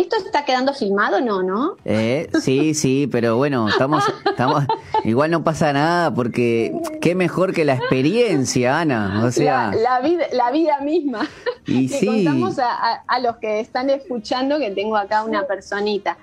[0.00, 1.20] ¿Esto está quedando filmado?
[1.20, 1.76] No, ¿no?
[1.84, 4.64] Eh, sí, sí, pero bueno, estamos, estamos,
[5.04, 9.22] igual no pasa nada porque qué mejor que la experiencia, Ana.
[9.22, 11.28] O sea, la, vida, la vida misma.
[11.66, 12.06] Y sí.
[12.06, 16.16] contamos a, los que están escuchando que tengo acá una personita.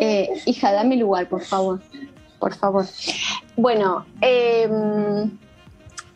[0.00, 1.80] Eh, hija, dame lugar, por favor.
[2.38, 2.86] Por favor.
[3.54, 4.66] Bueno, eh,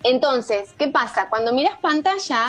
[0.04, 1.28] entonces, ¿qué pasa?
[1.28, 2.46] Cuando miras pantalla,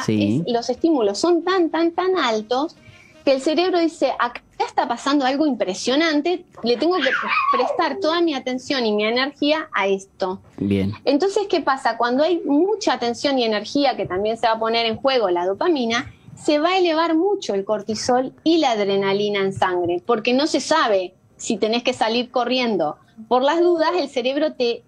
[0.47, 2.77] los estímulos son tan, tan, tan altos
[3.23, 7.09] que el cerebro dice, acá está pasando algo impresionante, le tengo que
[7.51, 10.41] prestar toda mi atención y mi energía a esto.
[10.57, 10.93] Bien.
[11.05, 11.97] Entonces, ¿qué pasa?
[11.97, 15.45] Cuando hay mucha atención y energía, que también se va a poner en juego la
[15.45, 20.47] dopamina, se va a elevar mucho el cortisol y la adrenalina en sangre, porque no
[20.47, 22.97] se sabe si tenés que salir corriendo.
[23.27, 24.83] Por las dudas, el cerebro te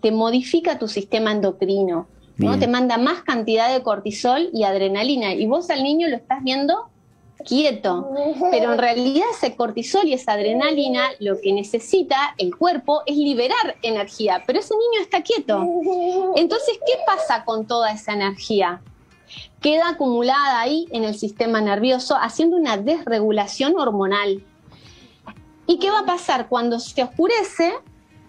[0.00, 2.06] te, modifica tu sistema endocrino,
[2.38, 2.58] ¿no?
[2.58, 5.34] Te manda más cantidad de cortisol y adrenalina.
[5.34, 6.88] Y vos al niño lo estás viendo
[7.44, 8.10] quieto,
[8.50, 13.76] pero en realidad ese cortisol y esa adrenalina lo que necesita el cuerpo es liberar
[13.82, 15.66] energía, pero ese niño está quieto.
[16.36, 18.80] Entonces, ¿qué pasa con toda esa energía?
[19.60, 24.42] Queda acumulada ahí en el sistema nervioso haciendo una desregulación hormonal.
[25.66, 27.72] ¿Y qué va a pasar cuando se oscurece?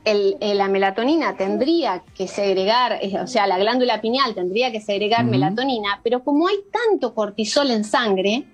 [0.03, 5.25] Eh, la melatonina tendría que segregar, eh, o sea, la glándula pineal tendría que segregar
[5.25, 8.45] melatonina, pero como hay tanto cortisol en sangre,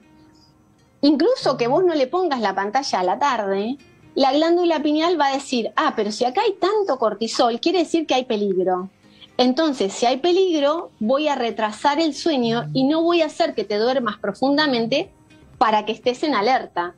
[1.01, 3.77] incluso que vos no le pongas la pantalla a la tarde,
[4.15, 8.07] la glándula pineal va a decir, ah, pero si acá hay tanto cortisol, quiere decir
[8.07, 8.89] que hay peligro.
[9.37, 13.63] Entonces, si hay peligro, voy a retrasar el sueño y no voy a hacer que
[13.63, 15.11] te duermas profundamente
[15.59, 16.95] para que estés en alerta.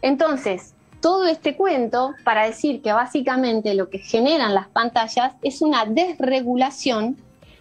[0.00, 5.84] Entonces, todo este cuento para decir que básicamente lo que generan las pantallas es una
[5.84, 7.18] desregulación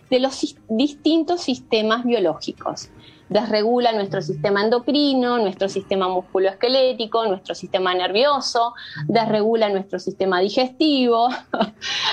[0.10, 2.90] de los distintos sistemas biológicos.
[3.30, 8.74] Desregula nuestro sistema endocrino, nuestro sistema musculoesquelético, nuestro sistema nervioso,
[9.08, 11.30] desregula nuestro sistema digestivo.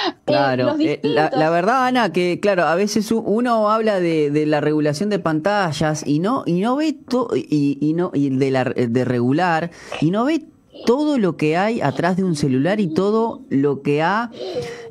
[0.05, 5.11] Eh, claro, eh, la, verdad, Ana, que claro, a veces uno habla de, la regulación
[5.11, 9.05] de pantallas y no, y no ve todo, y, y, no, y de, la, de
[9.05, 9.71] regular,
[10.01, 10.45] y no ve
[10.87, 14.31] todo lo que hay atrás de un celular y todo lo que ha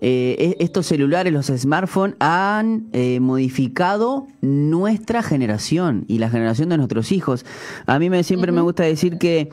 [0.02, 6.78] eh, e, estos celulares, los smartphones, han eh, modificado nuestra generación y la generación de
[6.78, 7.46] nuestros hijos.
[7.86, 9.50] A mí me, siempre me gusta decir que,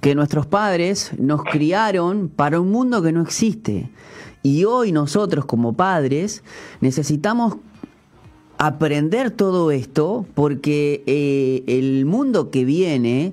[0.00, 3.90] que nuestros padres nos criaron para un mundo que no existe.
[4.42, 6.44] Y hoy nosotros como padres
[6.80, 7.56] necesitamos
[8.58, 13.32] aprender todo esto porque eh, el mundo que viene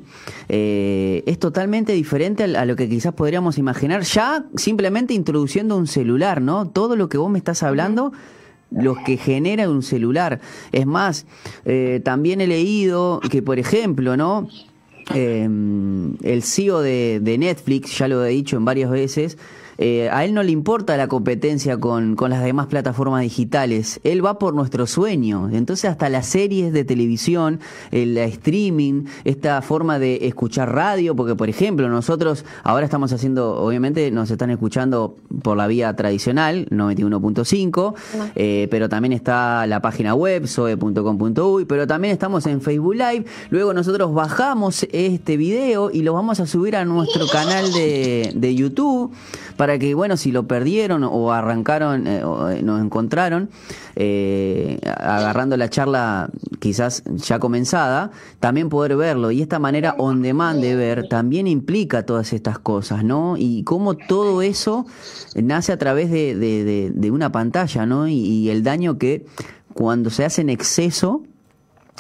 [0.50, 6.42] eh, es totalmente diferente a, lo que quizás podríamos imaginar ya simplemente introduciendo un celular,
[6.42, 6.68] ¿no?
[6.68, 8.14] Todo lo que vos me estás hablando
[8.72, 10.42] lo que genera un celular.
[10.72, 11.26] Es más,
[11.66, 14.48] eh, también he leído que, por ejemplo, ¿no?
[15.14, 19.38] el CEO de, de Netflix, ya lo he dicho en varias veces,
[19.78, 24.26] eh, a él no le importa la competencia con, con, las demás plataformas digitales, él
[24.26, 25.50] va por nuestro sueño.
[25.52, 27.60] Entonces hasta las series de televisión,
[27.92, 34.12] el streaming, esta forma de escuchar radio, porque por ejemplo nosotros ahora estamos haciendo, obviamente
[34.12, 37.94] nos están escuchando por la vía tradicional, 91.5,
[38.36, 43.26] eh, pero también está la página web, soe.com.uy, pero también estamos en Facebook Live.
[43.50, 48.56] Luego nosotros bajamos este video y lo vamos a subir a nuestro canal de, de
[48.56, 49.12] YouTube
[49.58, 53.50] para que, bueno, si lo perdieron o arrancaron, eh, o eh, nos encontraron,
[53.96, 59.32] eh, agarrando la charla quizás ya comenzada, también poder verlo.
[59.32, 63.36] Y esta manera on demand de ver también implica todas estas cosas, ¿no?
[63.38, 64.86] Y cómo todo eso
[65.36, 66.36] nace a través de,
[66.94, 68.08] de, una pantalla, ¿no?
[68.08, 69.26] Y, y el daño que
[69.74, 71.24] cuando se hace en exceso,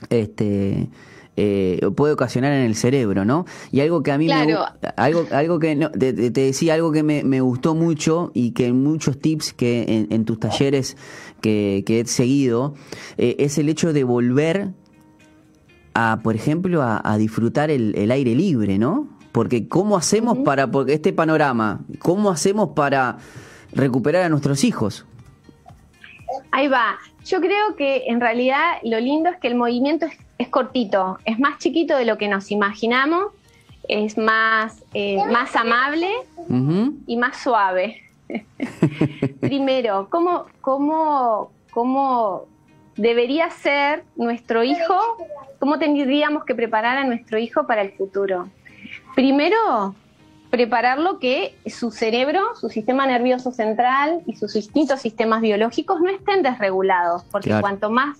[0.09, 0.89] este
[1.37, 3.45] eh, puede ocasionar en el cerebro, ¿no?
[3.71, 4.55] Y algo que a mí me
[4.95, 9.19] algo algo que te, decía algo que me, me, gustó mucho y que en muchos
[9.19, 10.95] tips que en, tus talleres
[11.41, 12.73] que, he seguido
[13.17, 14.71] eh, es el hecho de volver
[15.93, 19.09] a, por ejemplo, a, disfrutar el, aire libre, ¿no?
[19.31, 23.17] Porque cómo hacemos para porque este panorama, cómo hacemos para
[23.73, 25.05] recuperar a nuestros hijos.
[26.51, 26.97] Ahí va.
[27.25, 31.39] Yo creo que en realidad lo lindo es que el movimiento es es cortito, es
[31.39, 33.27] más chiquito de lo que nos imaginamos,
[33.87, 36.09] es más, eh, más amable
[37.07, 38.01] y más suave.
[39.39, 42.45] Primero, ¿cómo, cómo, ¿cómo
[42.97, 44.99] debería ser nuestro hijo?
[45.59, 48.49] ¿Cómo tendríamos que preparar a nuestro hijo para el futuro?
[49.15, 49.95] Primero,
[50.49, 56.43] prepararlo que su cerebro, su sistema nervioso central y sus distintos sistemas biológicos no estén
[56.43, 58.17] desregulados, porque cuanto más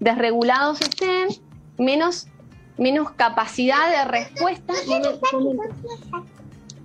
[0.00, 1.28] desregulados estén,
[1.78, 2.26] menos,
[2.76, 4.74] menos capacidad de respuesta,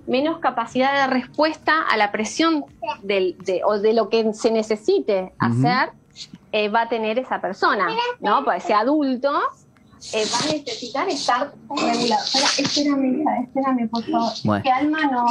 [0.06, 2.64] menos, capacidad de respuesta a la presión
[3.02, 5.92] del, de, o de lo que se necesite hacer
[6.52, 7.88] eh, va a tener esa persona,
[8.20, 8.44] ¿no?
[8.44, 9.32] Pues ese adulto
[10.12, 12.22] eh, va a necesitar estar regulado.
[12.58, 14.62] espérame, espérame, por favor.
[14.62, 15.26] Que Alma no.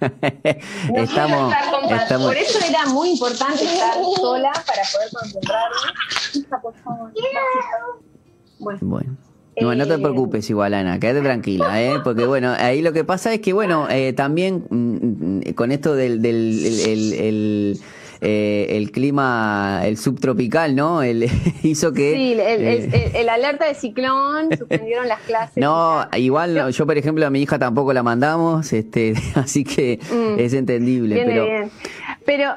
[1.02, 1.54] estamos,
[1.90, 5.76] estamos, Por eso era muy importante estar sola para poder concentrarme.
[6.62, 7.12] Por favor.
[8.80, 9.16] Bueno.
[9.60, 11.94] No, no te eh, preocupes igual, Ana, quédate tranquila, ¿eh?
[12.02, 15.94] Porque bueno, ahí lo que pasa es que, bueno, eh, también mm, mm, con esto
[15.94, 17.78] del, del el,
[18.22, 21.02] eh, el, clima, el subtropical, ¿no?
[21.02, 21.28] El,
[21.62, 22.14] hizo que...
[22.14, 25.56] Sí, el, el, alerta de ciclón, suspendieron las clases.
[25.56, 30.38] No, igual yo, por ejemplo, a mi hija tampoco la mandamos, este así que mm.
[30.38, 31.20] es entendible.
[31.26, 31.70] pero, bien.
[32.24, 32.54] Pero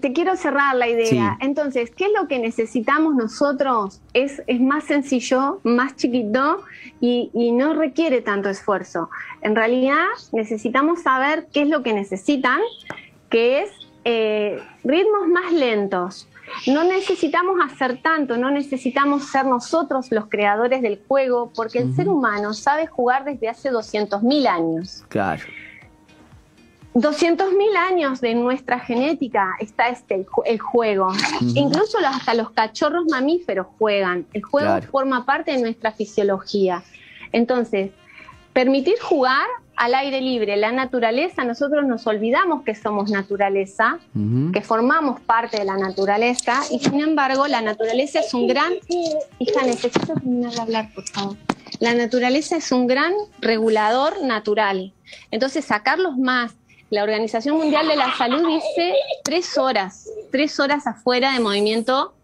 [0.00, 1.36] te, quiero cerrar la idea.
[1.40, 4.00] Entonces, ¿qué es lo que necesitamos nosotros?
[4.12, 6.62] Es, es más sencillo, más chiquito
[7.00, 9.10] y, no requiere tanto esfuerzo.
[9.42, 12.60] En realidad, necesitamos saber qué es lo que necesitan,
[13.30, 13.70] que es
[14.04, 16.28] eh, ritmos más lentos.
[16.66, 22.08] No necesitamos hacer tanto, no necesitamos ser nosotros los creadores del juego, porque el ser
[22.08, 25.04] humano sabe jugar desde hace 200.000 años.
[25.08, 25.42] Claro.
[27.00, 31.08] 200.000 años de nuestra genética está este, el juego.
[31.54, 34.26] Incluso hasta los cachorros mamíferos juegan.
[34.32, 36.82] El juego forma parte de nuestra fisiología.
[37.32, 37.92] Entonces,
[38.52, 39.46] permitir jugar
[39.76, 44.00] al aire libre, la naturaleza, nosotros nos olvidamos que somos naturaleza,
[44.52, 48.72] que formamos parte de la naturaleza, y sin embargo, la naturaleza es un gran.
[49.38, 51.36] Hija, necesito terminar de hablar, por favor.
[51.78, 54.92] La naturaleza es un gran regulador natural.
[55.30, 56.57] Entonces, sacarlos más
[56.90, 62.14] la Organización Mundial de la Salud dice tres horas, tres horas afuera de movimiento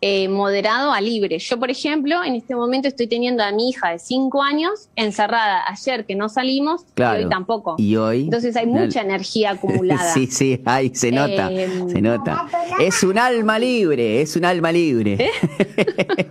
[0.00, 1.38] eh, moderado a libre.
[1.40, 5.64] Yo, por ejemplo, en este momento estoy teniendo a mi hija de 5 años encerrada
[5.68, 7.74] ayer que no salimos y hoy tampoco.
[7.78, 8.22] Y hoy.
[8.22, 10.12] Entonces hay mucha energía acumulada.
[10.14, 12.46] sí, sí, ay, se nota, em, se nota.
[12.78, 15.16] Es un alma libre, es un alma libre.
[15.18, 15.30] ¿Eh?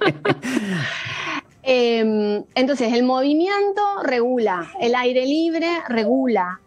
[1.70, 6.62] Em, entonces, el movimiento regula, el aire libre regula,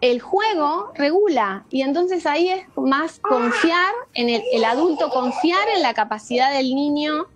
[0.00, 1.64] el juego regula.
[1.70, 7.26] Y entonces ahí es más confiar en el, adulto, confiar en la capacidad del niño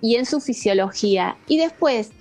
[0.00, 1.36] y en su fisiología.
[1.46, 2.12] Y después,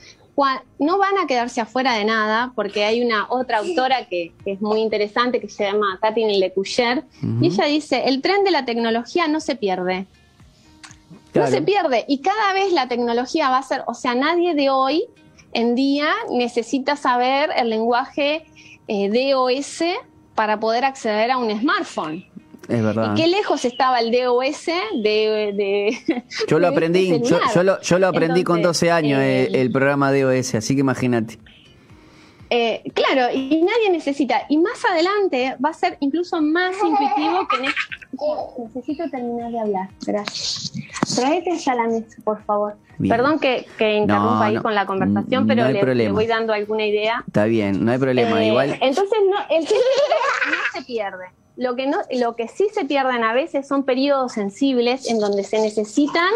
[0.77, 4.81] no van a quedarse afuera de nada porque hay una otra autora que, es muy
[4.81, 7.03] interesante que se llama Katrin Lecuyer
[7.41, 10.05] y ella dice, el tren de la tecnología no se pierde.
[11.33, 12.05] No se pierde.
[12.07, 15.05] Y cada vez la tecnología va a ser, o sea, nadie de hoy
[15.53, 18.45] en día necesita saber el lenguaje
[18.87, 19.83] eh, DOS
[20.35, 22.25] para poder acceder a un smartphone.
[22.67, 23.13] Es verdad.
[23.15, 24.65] ¿Y qué lejos estaba el DOS
[25.01, 25.97] de...
[26.47, 30.81] yo lo aprendí, yo, lo, aprendí con 12 años eh, el programa DOS, así que
[30.81, 31.37] imagínate.
[32.49, 34.43] Eh, claro, y nadie necesita.
[34.49, 38.63] Y más adelante va a ser incluso más intuitivo que en este...
[38.63, 40.73] Necesito terminar de hablar, gracias.
[41.15, 42.77] Traete ya la mesa, por favor.
[43.07, 47.23] Perdón que, interrumpa ahí con la conversación, pero le, voy dando alguna idea.
[47.27, 48.41] Está bien, no hay problema.
[48.41, 48.77] Eh, igual.
[48.81, 51.25] Entonces, no, el no se pierde.
[51.57, 55.43] Lo que, no, lo que sí se pierden a veces son periodos sensibles en donde
[55.43, 56.29] se necesitan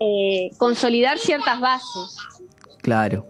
[0.00, 2.16] eh, consolidar ciertas bases.
[2.82, 3.26] Claro.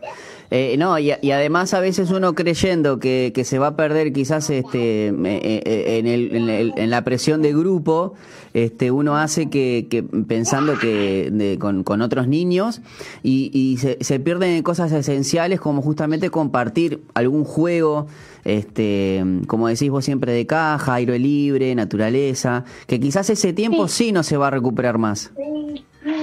[0.51, 4.49] Eh, no, y, además a veces uno creyendo que, que se va a perder quizás
[4.51, 8.15] este, eh, eh, en, el, en, la presión de grupo,
[8.55, 12.81] este, uno hace que, que pensando que con, con, otros niños
[13.23, 18.07] y, y se, se, pierden cosas esenciales como justamente compartir algún juego,
[18.45, 24.13] este, como decís vos siempre de caja, aire libre, naturaleza, que quizás ese tiempo sí,
[24.13, 25.33] no se va a recuperar más.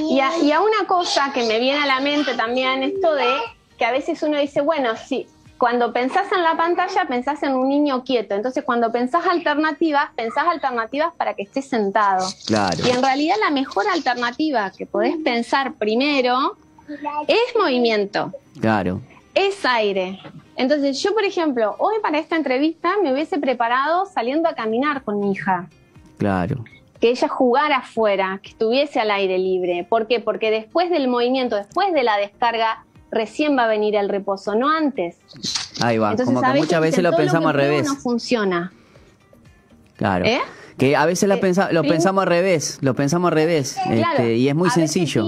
[0.09, 3.25] Y y a una cosa que me viene a la mente también, esto de
[3.77, 7.69] que a veces uno dice, bueno, sí, cuando pensás en la pantalla, pensás en un
[7.69, 8.35] niño quieto.
[8.35, 12.27] Entonces, cuando pensás alternativas, pensás alternativas para que estés sentado.
[12.45, 12.77] Claro.
[12.85, 16.57] Y en realidad la mejor alternativa que podés pensar primero
[17.27, 18.33] es movimiento.
[18.59, 18.99] Claro.
[19.33, 20.19] Es aire.
[20.57, 25.19] Entonces, yo, por ejemplo, hoy para esta entrevista me hubiese preparado saliendo a caminar con
[25.19, 25.69] mi hija.
[26.17, 26.63] Claro.
[26.99, 29.85] Que ella jugara afuera, que estuviese al aire libre.
[29.87, 30.19] ¿Por qué?
[30.19, 32.83] Porque después del movimiento, después de la descarga,
[33.13, 35.17] recién va a venir el reposo, no antes.
[35.81, 37.85] Ahí va, como que muchas veces lo pensamos al revés.
[37.85, 38.71] No funciona.
[39.95, 40.25] Claro.
[40.25, 40.41] ¿Eh?
[40.77, 44.49] Que a veces lo, eh, lo pensamos al revés, lo pensamos al revés, este, y
[44.49, 45.23] es muy sencillo.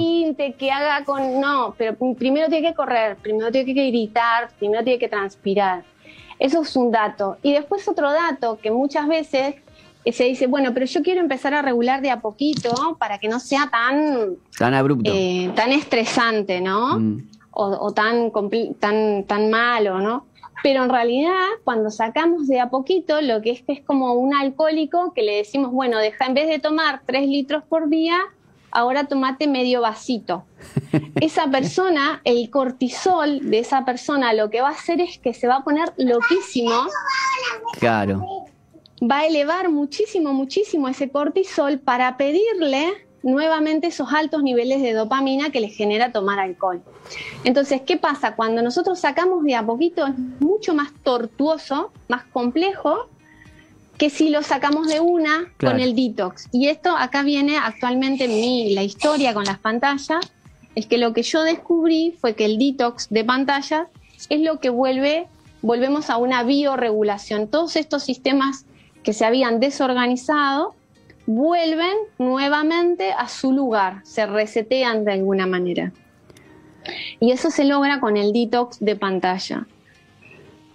[0.57, 4.97] que haga con, no, pero primero tiene que correr, primero tiene que gritar, primero tiene
[4.97, 5.83] que transpirar.
[6.39, 7.38] Eso es un dato.
[7.43, 9.55] Y después otro dato que muchas veces
[10.11, 13.39] se dice, bueno, pero yo quiero empezar a regular de a poquito para que no
[13.39, 14.36] sea tan...
[14.57, 15.11] Tan abrupto.
[15.13, 16.99] Eh, tan estresante, ¿no?
[16.99, 18.31] Mm o, tan,
[18.79, 20.27] tan, tan malo, ¿no?
[20.61, 24.33] Pero en realidad, cuando sacamos de a poquito, lo que es que es como un
[24.33, 28.17] alcohólico que le decimos, bueno, deja en vez de tomar tres litros por día,
[28.71, 30.43] ahora tomate medio vasito.
[31.21, 35.47] Esa persona, el cortisol de esa persona, lo que va a hacer es que se
[35.47, 36.87] va a poner loquísimo.
[37.79, 38.45] Claro.
[39.01, 45.49] Va a elevar muchísimo, muchísimo ese cortisol para pedirle nuevamente esos altos niveles de dopamina
[45.49, 46.82] que les genera tomar alcohol.
[47.43, 48.36] Entonces, ¿qué pasa?
[48.36, 53.09] Cuando nosotros sacamos de a poquito es mucho más tortuoso, más complejo,
[53.97, 56.47] que si lo sacamos de una con el detox.
[56.51, 60.19] Y esto acá viene actualmente mi, la historia con las pantallas,
[60.76, 63.88] es que lo que yo descubrí fue que el detox de pantallas
[64.30, 65.28] es lo que vuelve,
[65.63, 67.47] volvemos a una bioregulación.
[67.47, 68.65] Todos estos sistemas
[69.01, 70.76] que se habían desorganizado
[71.26, 75.91] vuelven nuevamente a su lugar, se resetean de alguna manera.
[77.19, 79.67] Y eso se logra con el detox de pantalla.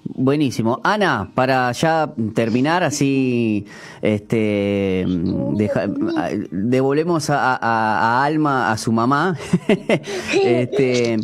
[0.04, 0.80] Buenísimo.
[0.82, 3.66] Ana, para ya terminar, así
[4.02, 5.04] este,
[6.50, 9.36] devolvemos a, Alma, a su mamá.
[10.44, 11.18] este,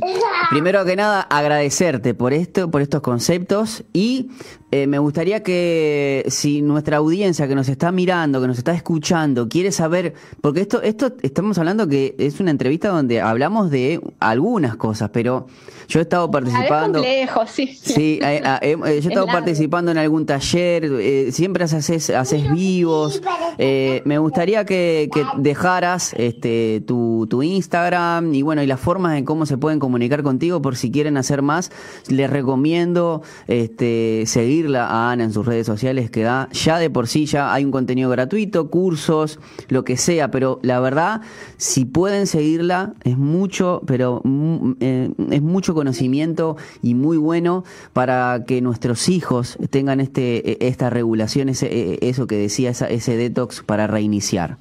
[0.50, 4.30] primero que nada, agradecerte por esto, por estos conceptos y
[4.72, 9.48] eh, me gustaría que si nuestra audiencia que nos está mirando, que nos está escuchando,
[9.48, 14.76] quiere saber, porque esto, esto estamos hablando que es una entrevista donde hablamos de algunas
[14.76, 15.46] cosas, pero
[15.88, 17.00] yo he estado participando.
[17.00, 17.78] complejo, sí.
[17.80, 23.22] Sí, eh, eh, yo he estado participando en algún taller, siempre haces, haces vivos.
[23.58, 29.46] me gustaría que, dejaras este, tu, tu Instagram y bueno, y las formas en cómo
[29.46, 31.70] se pueden comunicar contigo por si quieren hacer más.
[32.08, 36.88] Les recomiendo este, seguir seguirla a Ana en sus redes sociales, que da ya de
[36.88, 41.20] por sí ya hay un contenido gratuito, cursos, lo que sea, pero la verdad,
[41.56, 47.62] si pueden seguirla, es mucho, pero mm, eh, es mucho conocimiento y muy bueno
[47.92, 53.16] para que nuestros hijos tengan este e, esta regulación, ese, e, eso que decía, ese
[53.16, 54.56] detox para reiniciar.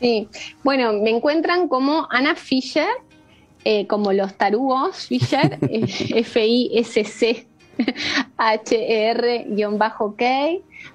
[0.00, 0.28] Sí,
[0.62, 2.86] bueno, me encuentran como Ana Fischer,
[3.64, 5.86] eh, como los tarugos Fischer, eh,
[6.16, 7.46] F-I-S-C.
[8.36, 10.24] H-R-K.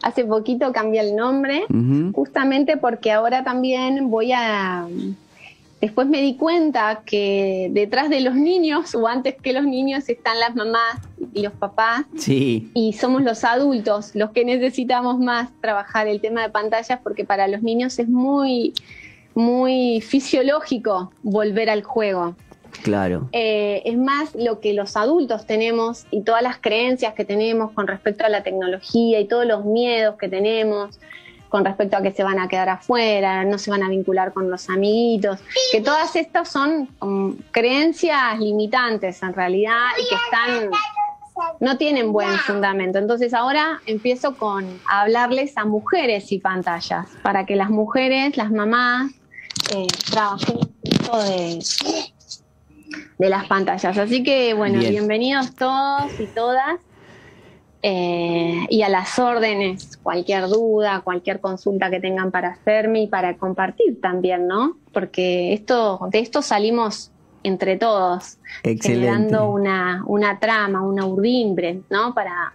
[0.01, 1.65] Hace poquito cambié el nombre,
[2.13, 4.87] justamente porque ahora también voy a
[5.81, 10.39] Después me di cuenta que detrás de los niños, o antes que los niños, están
[10.39, 10.99] las mamás
[11.33, 12.05] y los papás.
[12.17, 12.69] Sí.
[12.73, 17.47] Y somos los adultos los que necesitamos más trabajar el tema de pantallas, porque para
[17.47, 18.73] los niños es muy,
[19.35, 22.35] muy fisiológico volver al juego.
[22.83, 23.29] Claro.
[23.31, 27.87] Eh, es más lo que los adultos tenemos y todas las creencias que tenemos con
[27.87, 30.99] respecto a la tecnología y todos los miedos que tenemos
[31.49, 34.49] con respecto a que se van a quedar afuera, no se van a vincular con
[34.49, 35.39] los amiguitos,
[35.71, 36.87] que todas estas son
[37.51, 40.69] creencias limitantes en realidad y que están
[41.59, 42.99] no tienen buen fundamento.
[42.99, 49.11] Entonces ahora empiezo con hablarles a mujeres y pantallas, para que las mujeres, las mamás,
[49.73, 51.59] eh, trabajen de,
[53.17, 53.97] de las pantallas.
[53.97, 56.79] Así que bueno, bienvenidos todos y todas.
[57.81, 63.37] Eh, y a las órdenes, cualquier duda, cualquier consulta que tengan para hacerme y para
[63.37, 64.77] compartir también, ¿no?
[64.91, 67.11] Porque esto, de esto salimos
[67.41, 72.13] entre todos, generando una, una trama, una urdimbre, ¿no?
[72.13, 72.53] Para,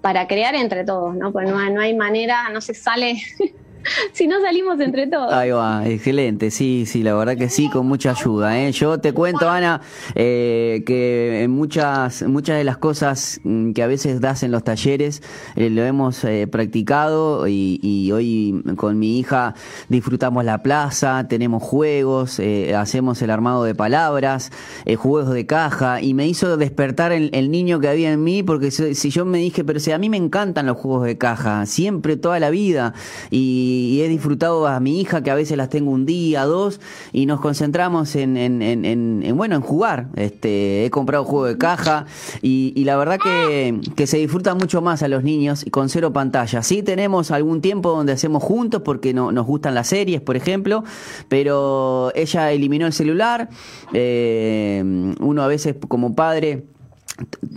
[0.00, 1.30] para crear entre todos, ¿no?
[1.30, 3.22] Pues no, no hay manera, no se sale
[4.12, 5.32] si no salimos entre todos.
[5.32, 8.58] Ahí va, excelente, sí, sí, la verdad que sí, con mucha ayuda.
[8.58, 8.72] ¿eh?
[8.72, 9.80] Yo te cuento, Ana,
[10.14, 15.22] eh, que muchas, muchas de las cosas mm, que a veces das en los talleres
[15.56, 19.54] eh, lo hemos eh, practicado y, y, hoy con mi hija
[19.88, 22.40] disfrutamos la plaza, tenemos juegos,
[22.76, 24.50] hacemos el armado de palabras,
[24.96, 28.70] juegos de caja y me hizo despertar el, el, niño que había en mí porque
[28.70, 32.16] si, yo me dije, pero si a mí me encantan los juegos de caja, siempre,
[32.16, 32.94] toda la vida
[33.30, 36.80] y y, he disfrutado a mi hija, que a veces las tengo un día, dos,
[37.12, 40.08] y nos concentramos en, en, en, bueno, en jugar.
[40.16, 42.06] Este, he comprado juego de caja
[42.42, 46.62] y, la verdad que, que, se disfruta mucho más a los niños con cero pantalla.
[46.62, 50.84] Sí tenemos algún tiempo donde hacemos juntos porque no, nos gustan las series, por ejemplo,
[51.28, 53.48] pero ella eliminó el celular.
[53.92, 54.82] Eh,
[55.20, 56.64] uno a veces como padre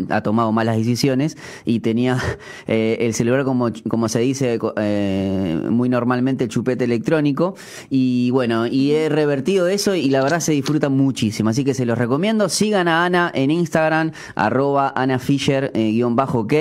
[0.09, 2.17] ha tomado malas decisiones y tenía
[2.67, 7.55] eh, el celular como, como se dice eh, muy normalmente el chupete electrónico.
[7.89, 11.49] Y bueno y he revertido eso y la verdad se disfruta muchísimo.
[11.49, 12.49] Así que se los recomiendo.
[12.49, 16.53] Sigan a Ana en Instagram arroba Ana Fisher eh, guion bajo ok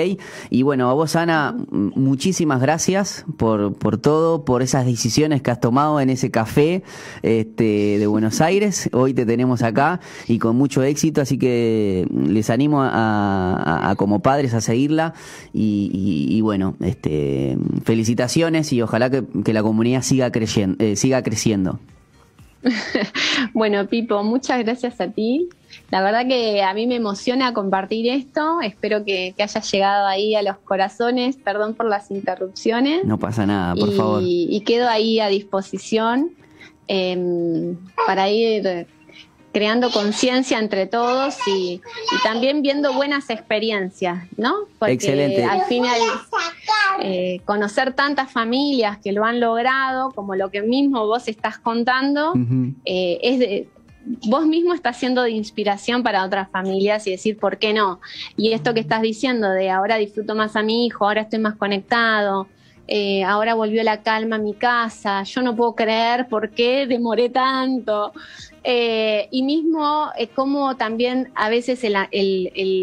[0.49, 5.59] y bueno a vos Ana muchísimas gracias por, por todo por esas decisiones que has
[5.59, 6.83] tomado en ese café
[7.21, 8.89] este, de Buenos Aires.
[8.93, 11.21] Hoy te tenemos acá y con mucho éxito.
[11.21, 15.13] Así que les animo a a, como padres a seguirla
[15.53, 19.23] y, bueno, este, felicitaciones y ojalá que,
[19.53, 20.83] la comunidad siga creciendo.
[20.83, 21.79] Eh, siga creciendo.
[23.53, 25.49] bueno, Pipo, muchas gracias a ti.
[25.89, 28.61] La verdad que a mí me emociona compartir esto.
[28.61, 31.37] Espero que, que haya llegado ahí a los corazones.
[31.37, 33.03] Perdón por las interrupciones.
[33.05, 34.21] No pasa nada, por favor.
[34.23, 36.31] Y quedo ahí a disposición
[36.87, 38.87] em, para ir
[39.51, 41.81] creando conciencia entre todos y,
[42.23, 44.53] también viendo buenas experiencias, ¿no?
[44.79, 45.43] Porque Excelente.
[45.43, 45.99] al final
[47.01, 52.33] eh, conocer tantas familias que lo han logrado, como lo que mismo vos estás contando,
[52.85, 53.69] eh, es de,
[54.27, 57.99] vos mismo estás siendo de inspiración para otras familias y decir, ¿por qué no?
[58.37, 61.55] Y esto que estás diciendo de ahora disfruto más a mi hijo, ahora estoy más
[61.55, 62.47] conectado,
[62.87, 67.29] eh, ahora volvió la calma a mi casa, yo no puedo creer por qué demoré
[67.29, 68.11] tanto.
[68.63, 71.97] Eh, y mismo es como también a veces el,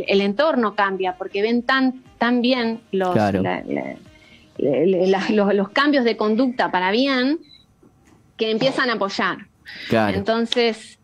[0.09, 3.17] entorno cambia, porque ven tan, tan bien los,
[5.31, 7.39] los, cambios de conducta para bien
[8.37, 9.39] que empiezan a apoyar.
[9.91, 10.99] Entonces,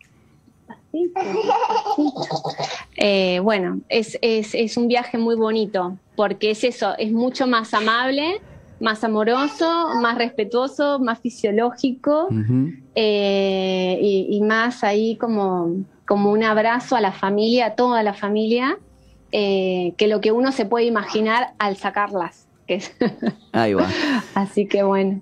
[2.97, 7.73] eh, bueno, es, es, es un viaje muy bonito, porque es eso, es mucho más
[7.73, 8.41] amable
[8.79, 12.29] más amoroso, más respetuoso, más fisiológico
[12.95, 18.77] eh, y, más ahí como, como un abrazo a la familia, a toda la familia,
[19.31, 22.47] eh, que lo que uno se puede imaginar al sacarlas.
[23.51, 23.87] ahí va.
[24.35, 25.21] Así que bueno.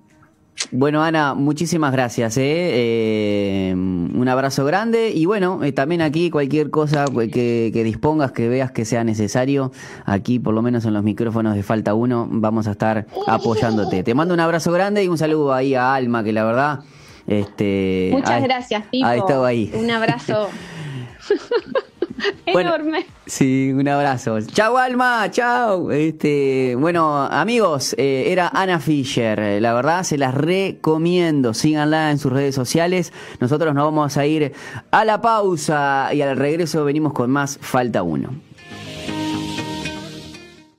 [0.71, 2.37] Bueno, Ana, muchísimas gracias.
[2.37, 2.41] ¿eh?
[2.45, 8.49] Eh, un abrazo grande y bueno, eh, también aquí cualquier cosa que, que, dispongas, que
[8.49, 9.71] veas que sea necesario,
[10.05, 14.03] aquí por lo menos en los micrófonos de Falta Uno, vamos a estar apoyándote.
[14.03, 16.79] Te mando un abrazo grande y un saludo ahí a Alma, que la verdad...
[17.25, 19.07] Este, Muchas gracias, Pipo.
[19.07, 19.71] Ha estado ahí.
[19.73, 20.49] Un abrazo.
[22.45, 23.05] Enorme.
[23.25, 24.39] Sí, un abrazo.
[24.41, 25.91] Chao, Alma, chao.
[25.91, 29.61] Este, bueno, amigos, eh, era Ana Fisher.
[29.61, 31.53] La verdad, se las recomiendo.
[31.53, 33.13] Síganla en sus redes sociales.
[33.39, 34.53] Nosotros nos vamos a ir
[34.91, 38.52] a la pausa y al regreso venimos con más Falta Uno.